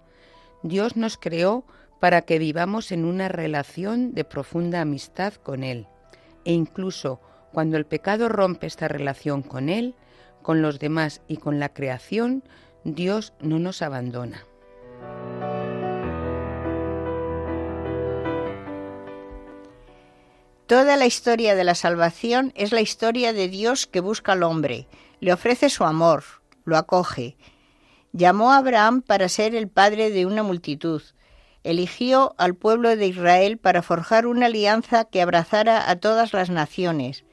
Dios 0.63 0.97
nos 0.97 1.17
creó 1.17 1.65
para 2.01 2.23
que 2.23 2.39
vivamos 2.39 2.93
en 2.93 3.05
una 3.05 3.29
relación 3.29 4.13
de 4.15 4.25
profunda 4.25 4.81
amistad 4.81 5.35
con 5.35 5.65
Él. 5.65 5.87
E 6.45 6.53
incluso 6.53 7.21
cuando 7.53 7.77
el 7.77 7.87
pecado 7.87 8.29
rompe 8.29 8.67
esta 8.67 8.89
relación 8.89 9.43
con 9.43 9.69
Él, 9.69 9.95
con 10.43 10.63
los 10.63 10.79
demás 10.79 11.23
y 11.29 11.37
con 11.37 11.61
la 11.61 11.69
creación, 11.69 12.43
Dios 12.85 13.33
no 13.41 13.59
nos 13.59 13.83
abandona. 13.83 14.45
Toda 20.67 20.97
la 20.97 21.07
historia 21.07 21.55
de 21.55 21.65
la 21.65 21.75
salvación 21.75 22.53
es 22.57 22.73
la 22.73 22.81
historia 22.81 23.33
de 23.33 23.49
Dios 23.49 23.87
que 23.87 24.01
busca 24.01 24.33
al 24.33 24.43
hombre, 24.43 24.89
le 25.21 25.33
ofrece 25.33 25.69
su 25.69 25.85
amor, 25.85 26.25
lo 26.65 26.77
acoge. 26.77 27.37
Llamó 28.13 28.53
a 28.53 28.59
Abraham 28.59 29.03
para 29.03 29.29
ser 29.29 29.55
el 29.55 29.69
padre 29.69 30.11
de 30.11 30.27
una 30.27 30.43
multitud. 30.43 31.03
Eligió 31.65 32.35
al 32.39 32.55
pueblo 32.55 32.95
de 32.97 33.07
Israel 33.07 33.59
para 33.59 33.83
forjar 33.83 34.27
una 34.27 34.47
alianza 34.47 35.05
que 35.05 35.23
abrazara 35.23 35.89
a 35.91 35.97
todas 35.97 36.33
las 36.33 36.51
naciones 36.51 37.25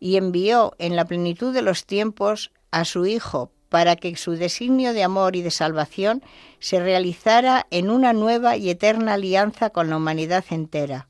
y 0.00 0.16
envió 0.16 0.74
en 0.78 0.96
la 0.96 1.04
plenitud 1.04 1.52
de 1.52 1.62
los 1.62 1.86
tiempos 1.86 2.52
a 2.70 2.84
su 2.84 3.06
Hijo 3.06 3.52
para 3.68 3.96
que 3.96 4.16
su 4.16 4.32
designio 4.32 4.92
de 4.92 5.02
amor 5.02 5.36
y 5.36 5.42
de 5.42 5.50
salvación 5.50 6.22
se 6.58 6.80
realizara 6.80 7.66
en 7.70 7.90
una 7.90 8.12
nueva 8.12 8.56
y 8.56 8.70
eterna 8.70 9.14
alianza 9.14 9.70
con 9.70 9.90
la 9.90 9.96
humanidad 9.96 10.44
entera. 10.50 11.08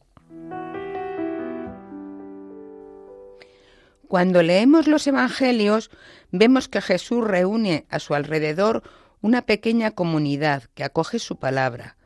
Cuando 4.09 4.43
leemos 4.43 4.87
los 4.87 5.07
Evangelios, 5.07 5.91
vemos 6.31 6.69
que 6.69 6.81
Jesús 6.81 7.25
reúne 7.25 7.87
a 7.91 7.99
su 7.99 8.15
alrededor 8.15 8.83
una 9.21 9.43
pequeña 9.43 9.91
comunidad 9.91 10.65
que 10.75 10.85
acoge 10.85 11.19
su 11.19 11.37
palabra, 11.37 11.97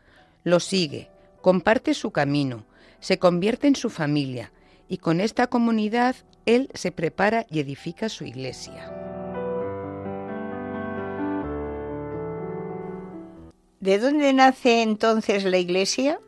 lo 0.42 0.60
sigue, 0.60 1.10
comparte 1.42 1.92
su 1.92 2.10
camino, 2.10 2.64
se 3.00 3.18
convierte 3.18 3.66
en 3.66 3.76
su 3.76 3.90
familia 3.90 4.52
y 4.88 4.98
con 4.98 5.20
esta 5.20 5.48
comunidad 5.48 6.16
Él 6.46 6.70
se 6.72 6.90
prepara 6.90 7.46
y 7.50 7.60
edifica 7.60 8.08
su 8.08 8.24
iglesia. 8.24 8.90
¿De 13.80 13.98
dónde 13.98 14.32
nace 14.32 14.82
entonces 14.82 15.44
la 15.44 15.58
iglesia? 15.58 16.18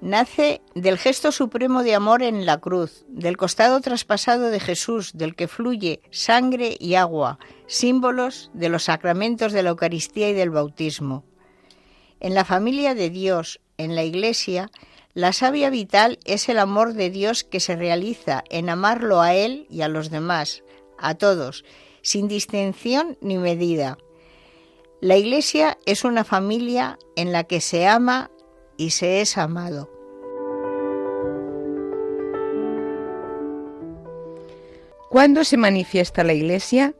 Nace 0.00 0.60
del 0.74 0.98
gesto 0.98 1.32
supremo 1.32 1.82
de 1.82 1.94
amor 1.94 2.22
en 2.22 2.46
la 2.46 2.58
cruz, 2.58 3.04
del 3.08 3.36
costado 3.36 3.80
traspasado 3.80 4.50
de 4.50 4.60
Jesús, 4.60 5.12
del 5.14 5.34
que 5.34 5.48
fluye 5.48 6.00
sangre 6.10 6.76
y 6.78 6.94
agua, 6.94 7.38
símbolos 7.66 8.50
de 8.54 8.68
los 8.68 8.84
sacramentos 8.84 9.52
de 9.52 9.62
la 9.62 9.70
Eucaristía 9.70 10.30
y 10.30 10.34
del 10.34 10.50
bautismo. 10.50 11.24
En 12.20 12.34
la 12.34 12.44
familia 12.44 12.94
de 12.94 13.10
Dios, 13.10 13.60
en 13.78 13.94
la 13.94 14.04
Iglesia, 14.04 14.70
la 15.14 15.32
savia 15.32 15.70
vital 15.70 16.18
es 16.24 16.48
el 16.48 16.58
amor 16.58 16.94
de 16.94 17.10
Dios 17.10 17.42
que 17.44 17.60
se 17.60 17.76
realiza 17.76 18.44
en 18.50 18.68
amarlo 18.68 19.20
a 19.20 19.34
Él 19.34 19.66
y 19.70 19.82
a 19.82 19.88
los 19.88 20.10
demás, 20.10 20.62
a 20.98 21.14
todos, 21.14 21.64
sin 22.02 22.28
distinción 22.28 23.16
ni 23.20 23.38
medida. 23.38 23.98
La 25.00 25.16
Iglesia 25.16 25.78
es 25.86 26.04
una 26.04 26.24
familia 26.24 26.98
en 27.16 27.32
la 27.32 27.44
que 27.44 27.60
se 27.60 27.86
ama 27.86 28.30
y 28.76 28.90
se 28.90 29.20
es 29.20 29.38
amado. 29.38 29.90
¿Cuándo 35.10 35.44
se 35.44 35.56
manifiesta 35.56 36.24
la 36.24 36.34
Iglesia? 36.34 36.94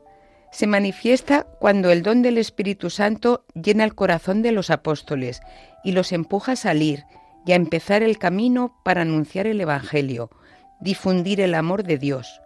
Se 0.51 0.65
manifiesta 0.65 1.43
cuando 1.59 1.91
el 1.91 2.03
don 2.03 2.21
del 2.21 2.37
Espíritu 2.37 2.89
Santo 2.89 3.45
llena 3.53 3.83
el 3.83 3.95
corazón 3.95 4.41
de 4.41 4.51
los 4.51 4.69
apóstoles 4.69 5.41
y 5.83 5.91
los 5.91 6.11
empuja 6.11 6.53
a 6.53 6.55
salir 6.55 7.03
y 7.45 7.51
a 7.51 7.55
empezar 7.55 8.01
el 8.03 8.17
camino 8.17 8.75
para 8.83 9.01
anunciar 9.01 9.45
el 9.45 9.61
Evangelio, 9.61 10.31
difundir 10.79 11.41
el 11.41 11.53
amor 11.53 11.83
de 11.83 11.97
Dios. 11.97 12.41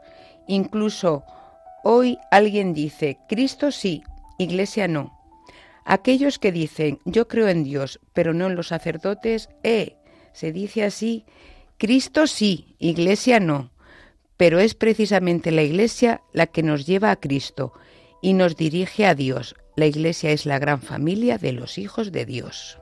Incluso 0.48 1.24
hoy 1.84 2.18
alguien 2.32 2.74
dice, 2.74 3.20
Cristo 3.30 3.72
sí, 3.72 4.04
Iglesia 4.38 4.88
no. 4.88 5.20
Aquellos 5.86 6.40
que 6.40 6.52
dicen 6.52 7.00
yo 7.06 7.28
creo 7.28 7.48
en 7.48 7.64
Dios, 7.64 8.00
pero 8.14 8.34
no 8.34 8.48
en 8.48 8.56
los 8.56 8.68
sacerdotes, 8.68 9.50
eh, 9.64 9.96
se 10.34 10.52
dice 10.52 10.84
así, 10.84 11.26
Cristo 11.78 12.28
sí, 12.28 12.76
Iglesia 12.80 13.40
no, 13.40 13.72
pero 14.38 14.60
es 14.60 14.76
precisamente 14.76 15.52
la 15.52 15.64
Iglesia 15.64 16.22
la 16.34 16.48
que 16.48 16.64
nos 16.64 16.86
lleva 16.86 17.12
a 17.12 17.20
Cristo 17.20 17.74
y 18.22 18.34
nos 18.34 18.56
dirige 18.56 19.06
a 19.06 19.16
Dios. 19.16 19.56
La 19.76 19.86
Iglesia 19.86 20.32
es 20.32 20.46
la 20.46 20.60
gran 20.60 20.82
familia 20.82 21.38
de 21.38 21.54
los 21.54 21.78
hijos 21.78 22.12
de 22.12 22.26
Dios. 22.26 22.78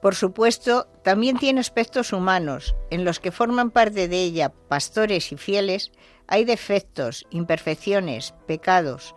Por 0.00 0.14
supuesto, 0.14 0.86
también 1.02 1.36
tiene 1.36 1.60
aspectos 1.60 2.14
humanos, 2.14 2.74
en 2.90 3.04
los 3.04 3.20
que 3.20 3.32
forman 3.32 3.70
parte 3.70 4.08
de 4.08 4.22
ella 4.22 4.50
pastores 4.68 5.30
y 5.30 5.36
fieles, 5.36 5.92
hay 6.30 6.44
defectos, 6.44 7.26
imperfecciones, 7.30 8.34
pecados. 8.46 9.14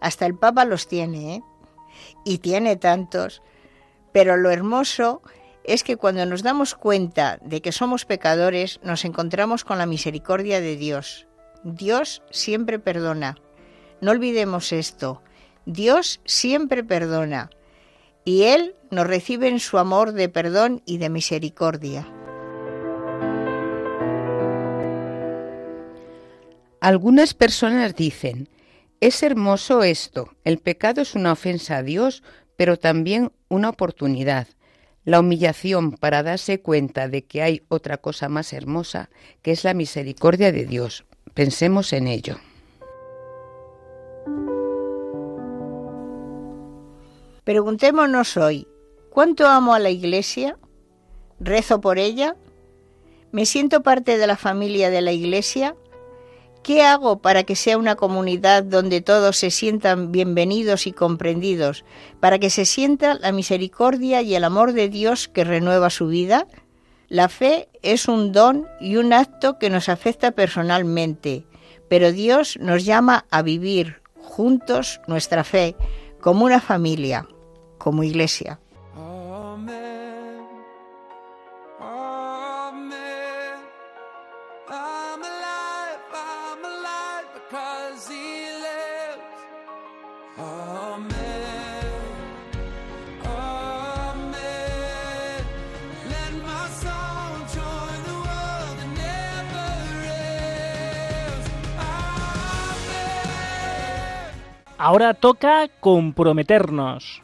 Hasta 0.00 0.26
el 0.26 0.34
Papa 0.34 0.64
los 0.64 0.88
tiene, 0.88 1.36
¿eh? 1.36 1.42
Y 2.24 2.38
tiene 2.38 2.76
tantos. 2.76 3.40
Pero 4.12 4.36
lo 4.36 4.50
hermoso 4.50 5.22
es 5.64 5.84
que 5.84 5.96
cuando 5.96 6.26
nos 6.26 6.42
damos 6.42 6.74
cuenta 6.74 7.38
de 7.40 7.62
que 7.62 7.72
somos 7.72 8.04
pecadores, 8.04 8.80
nos 8.82 9.04
encontramos 9.04 9.64
con 9.64 9.78
la 9.78 9.86
misericordia 9.86 10.60
de 10.60 10.76
Dios. 10.76 11.26
Dios 11.62 12.22
siempre 12.30 12.78
perdona. 12.78 13.36
No 14.00 14.10
olvidemos 14.10 14.72
esto. 14.72 15.22
Dios 15.66 16.20
siempre 16.24 16.84
perdona. 16.84 17.50
Y 18.24 18.42
Él 18.42 18.74
nos 18.90 19.06
recibe 19.06 19.48
en 19.48 19.60
su 19.60 19.78
amor 19.78 20.12
de 20.12 20.28
perdón 20.28 20.82
y 20.84 20.98
de 20.98 21.10
misericordia. 21.10 22.06
Algunas 26.86 27.34
personas 27.34 27.96
dicen, 27.96 28.48
es 29.00 29.24
hermoso 29.24 29.82
esto, 29.82 30.28
el 30.44 30.58
pecado 30.58 31.00
es 31.00 31.16
una 31.16 31.32
ofensa 31.32 31.78
a 31.78 31.82
Dios, 31.82 32.22
pero 32.54 32.78
también 32.78 33.32
una 33.48 33.70
oportunidad. 33.70 34.46
La 35.04 35.18
humillación 35.18 35.90
para 35.90 36.22
darse 36.22 36.60
cuenta 36.60 37.08
de 37.08 37.24
que 37.24 37.42
hay 37.42 37.64
otra 37.70 37.96
cosa 37.96 38.28
más 38.28 38.52
hermosa, 38.52 39.10
que 39.42 39.50
es 39.50 39.64
la 39.64 39.74
misericordia 39.74 40.52
de 40.52 40.64
Dios. 40.64 41.04
Pensemos 41.34 41.92
en 41.92 42.06
ello. 42.06 42.36
Preguntémonos 47.42 48.36
hoy, 48.36 48.68
¿cuánto 49.10 49.48
amo 49.48 49.74
a 49.74 49.80
la 49.80 49.90
Iglesia? 49.90 50.56
¿Rezo 51.40 51.80
por 51.80 51.98
ella? 51.98 52.36
¿Me 53.32 53.44
siento 53.44 53.82
parte 53.82 54.18
de 54.18 54.26
la 54.28 54.36
familia 54.36 54.88
de 54.88 55.00
la 55.00 55.10
Iglesia? 55.10 55.74
¿Qué 56.66 56.82
hago 56.82 57.18
para 57.18 57.44
que 57.44 57.54
sea 57.54 57.78
una 57.78 57.94
comunidad 57.94 58.64
donde 58.64 59.00
todos 59.00 59.36
se 59.36 59.52
sientan 59.52 60.10
bienvenidos 60.10 60.88
y 60.88 60.92
comprendidos, 60.92 61.84
para 62.18 62.40
que 62.40 62.50
se 62.50 62.64
sienta 62.64 63.14
la 63.14 63.30
misericordia 63.30 64.20
y 64.20 64.34
el 64.34 64.42
amor 64.42 64.72
de 64.72 64.88
Dios 64.88 65.28
que 65.28 65.44
renueva 65.44 65.90
su 65.90 66.08
vida? 66.08 66.48
La 67.08 67.28
fe 67.28 67.68
es 67.82 68.08
un 68.08 68.32
don 68.32 68.66
y 68.80 68.96
un 68.96 69.12
acto 69.12 69.60
que 69.60 69.70
nos 69.70 69.88
afecta 69.88 70.32
personalmente, 70.32 71.44
pero 71.88 72.10
Dios 72.10 72.58
nos 72.60 72.84
llama 72.84 73.26
a 73.30 73.42
vivir 73.42 74.02
juntos 74.16 75.00
nuestra 75.06 75.44
fe 75.44 75.76
como 76.20 76.46
una 76.46 76.60
familia, 76.60 77.28
como 77.78 78.02
iglesia. 78.02 78.58
Ahora 104.88 105.14
toca 105.14 105.68
comprometernos. 105.80 107.20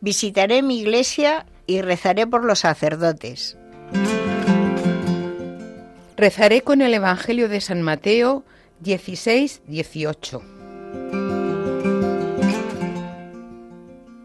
Visitaré 0.00 0.62
mi 0.62 0.78
iglesia 0.78 1.44
y 1.66 1.82
rezaré 1.82 2.26
por 2.26 2.46
los 2.46 2.60
sacerdotes. 2.60 3.58
Rezaré 6.16 6.62
con 6.62 6.80
el 6.80 6.94
Evangelio 6.94 7.50
de 7.50 7.60
San 7.60 7.82
Mateo 7.82 8.42
16, 8.80 9.60
18. 9.66 10.42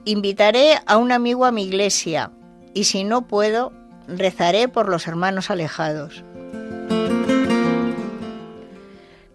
Invitaré 0.06 0.76
a 0.86 0.96
un 0.96 1.12
amigo 1.12 1.44
a 1.44 1.52
mi 1.52 1.66
iglesia 1.66 2.32
y 2.74 2.86
si 2.86 3.04
no 3.04 3.28
puedo, 3.28 3.74
rezaré 4.08 4.68
por 4.68 4.90
los 4.90 5.08
hermanos 5.08 5.50
alejados. 5.50 6.24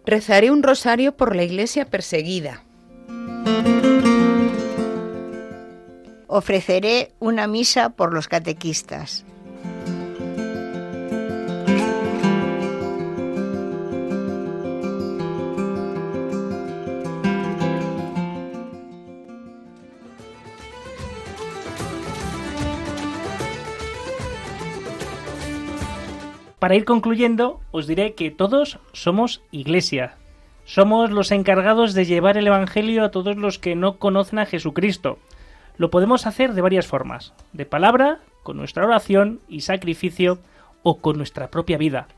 Rezaré 0.04 0.50
un 0.50 0.62
rosario 0.62 1.16
por 1.16 1.34
la 1.34 1.42
iglesia 1.42 1.84
perseguida. 1.86 2.62
Ofreceré 6.28 7.12
una 7.18 7.46
misa 7.46 7.90
por 7.90 8.12
los 8.12 8.28
catequistas. 8.28 9.24
Para 26.66 26.74
ir 26.74 26.84
concluyendo, 26.84 27.60
os 27.70 27.86
diré 27.86 28.14
que 28.14 28.32
todos 28.32 28.80
somos 28.92 29.40
iglesia. 29.52 30.16
Somos 30.64 31.12
los 31.12 31.30
encargados 31.30 31.94
de 31.94 32.04
llevar 32.04 32.36
el 32.36 32.48
Evangelio 32.48 33.04
a 33.04 33.12
todos 33.12 33.36
los 33.36 33.60
que 33.60 33.76
no 33.76 33.98
conocen 33.98 34.40
a 34.40 34.46
Jesucristo. 34.46 35.20
Lo 35.76 35.90
podemos 35.92 36.26
hacer 36.26 36.54
de 36.54 36.62
varias 36.62 36.88
formas, 36.88 37.34
de 37.52 37.66
palabra, 37.66 38.18
con 38.42 38.56
nuestra 38.56 38.84
oración 38.84 39.38
y 39.48 39.60
sacrificio 39.60 40.40
o 40.82 40.98
con 40.98 41.18
nuestra 41.18 41.52
propia 41.52 41.78
vida. 41.78 42.08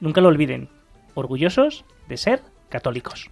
Nunca 0.00 0.20
lo 0.20 0.28
olviden, 0.28 0.68
orgullosos 1.14 1.86
de 2.08 2.18
ser 2.18 2.42
católicos. 2.68 3.30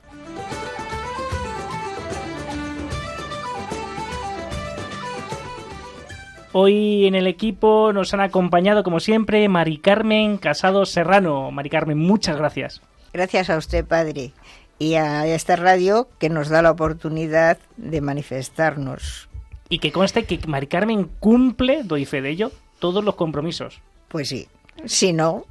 Hoy 6.57 7.09
en 7.09 7.17
el 7.17 7.27
equipo 7.27 7.93
nos 7.93 8.15
han 8.15 8.21
acompañado, 8.21 8.85
como 8.85 9.01
siempre, 9.01 9.49
Mari 9.49 9.79
Carmen 9.79 10.39
Casado 10.39 10.87
Serrano. 10.87 11.51
Mari 11.51 11.69
Carmen, 11.69 11.99
muchas 11.99 12.37
gracias. 12.37 12.81
Gracias 13.13 13.51
a 13.51 13.57
usted, 13.57 13.85
padre, 13.85 14.31
y 14.79 14.95
a 14.95 15.27
esta 15.27 15.57
radio 15.57 16.09
que 16.21 16.29
nos 16.29 16.51
da 16.51 16.63
la 16.63 16.71
oportunidad 16.71 17.59
de 17.77 18.01
manifestarnos. 18.01 19.29
Y 19.69 19.81
que 19.81 19.91
conste 19.91 20.27
que 20.27 20.39
Mari 20.47 20.69
Carmen 20.69 21.11
cumple, 21.19 21.83
doy 21.83 22.05
fe 22.05 22.23
de 22.23 22.31
ello, 22.31 22.53
todos 22.79 23.03
los 23.03 23.17
compromisos. 23.17 23.81
Pues 24.07 24.29
sí. 24.29 24.47
Si 24.85 25.13
no, 25.13 25.47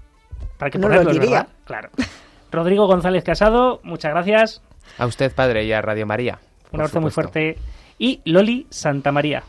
Para 0.58 0.72
que 0.72 0.78
no 0.78 0.88
ponerlos, 0.88 1.16
lo 1.16 1.20
diría. 1.20 1.40
¿verdad? 1.40 1.54
Claro. 1.66 1.90
Rodrigo 2.50 2.88
González 2.88 3.26
Casado, 3.26 3.82
muchas 3.84 4.14
gracias. 4.14 4.62
A 4.98 5.06
usted, 5.06 5.36
padre, 5.36 5.66
y 5.66 5.74
a 5.74 5.82
Radio 5.82 6.06
María. 6.06 6.40
Un 6.72 6.80
abrazo 6.80 7.02
muy 7.02 7.12
fuerte. 7.12 7.58
Y 8.00 8.22
Loli 8.24 8.68
Santamaría. 8.70 9.44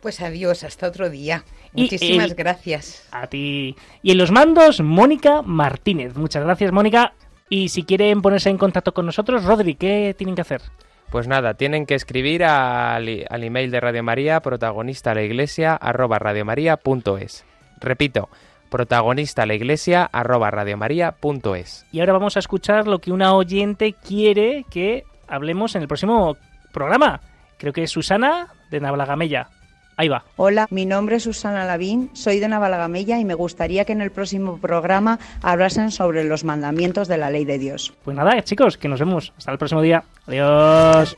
Pues 0.00 0.20
adiós, 0.20 0.62
hasta 0.64 0.86
otro 0.88 1.10
día. 1.10 1.44
Y 1.74 1.82
Muchísimas 1.82 2.30
el- 2.30 2.34
gracias. 2.36 3.06
A 3.12 3.26
ti. 3.26 3.76
Y 4.02 4.10
en 4.12 4.18
los 4.18 4.30
mandos, 4.30 4.80
Mónica 4.80 5.42
Martínez. 5.42 6.14
Muchas 6.16 6.44
gracias, 6.44 6.72
Mónica. 6.72 7.12
Y 7.48 7.68
si 7.68 7.82
quieren 7.84 8.22
ponerse 8.22 8.50
en 8.50 8.58
contacto 8.58 8.92
con 8.94 9.06
nosotros, 9.06 9.44
Rodri, 9.44 9.74
¿qué 9.74 10.14
tienen 10.16 10.34
que 10.34 10.40
hacer? 10.42 10.62
Pues 11.10 11.28
nada, 11.28 11.54
tienen 11.54 11.86
que 11.86 11.94
escribir 11.94 12.44
al, 12.44 13.24
al 13.30 13.44
email 13.44 13.70
de 13.70 13.80
Radio 13.80 14.02
María, 14.02 14.40
protagonista 14.40 15.14
la 15.14 15.22
iglesia, 15.22 15.74
arroba 15.74 16.18
radiomaria.es. 16.18 17.44
Repito, 17.80 18.28
protagonista 18.70 19.46
la 19.46 19.54
iglesia, 19.54 20.04
arroba 20.12 20.50
radiomaria.es. 20.50 21.86
Y 21.92 22.00
ahora 22.00 22.12
vamos 22.14 22.36
a 22.36 22.40
escuchar 22.40 22.88
lo 22.88 22.98
que 23.00 23.12
una 23.12 23.34
oyente 23.34 23.92
quiere 23.94 24.64
que 24.70 25.04
hablemos 25.28 25.76
en 25.76 25.82
el 25.82 25.88
próximo 25.88 26.36
programa. 26.72 27.20
Creo 27.58 27.72
que 27.72 27.84
es 27.84 27.90
Susana 27.90 28.48
de 28.70 28.80
Navalagamella. 28.80 29.48
Ahí 29.96 30.08
va. 30.08 30.24
Hola, 30.36 30.66
mi 30.70 30.84
nombre 30.84 31.16
es 31.16 31.22
Susana 31.22 31.64
Lavín, 31.64 32.10
soy 32.12 32.38
de 32.38 32.48
Navalagamella 32.48 33.18
y 33.18 33.24
me 33.24 33.34
gustaría 33.34 33.86
que 33.86 33.92
en 33.92 34.02
el 34.02 34.10
próximo 34.10 34.58
programa 34.58 35.18
hablasen 35.42 35.90
sobre 35.90 36.24
los 36.24 36.44
mandamientos 36.44 37.08
de 37.08 37.16
la 37.16 37.30
ley 37.30 37.46
de 37.46 37.58
Dios. 37.58 37.94
Pues 38.04 38.14
nada, 38.14 38.42
chicos, 38.42 38.76
que 38.76 38.88
nos 38.88 39.00
vemos. 39.00 39.32
Hasta 39.38 39.52
el 39.52 39.58
próximo 39.58 39.80
día. 39.80 40.04
Adiós. 40.26 41.16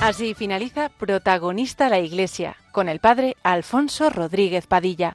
Así 0.00 0.32
finaliza 0.32 0.88
Protagonista 0.88 1.90
la 1.90 1.98
Iglesia 1.98 2.56
con 2.72 2.88
el 2.88 3.00
padre 3.00 3.36
Alfonso 3.42 4.08
Rodríguez 4.08 4.66
Padilla. 4.66 5.14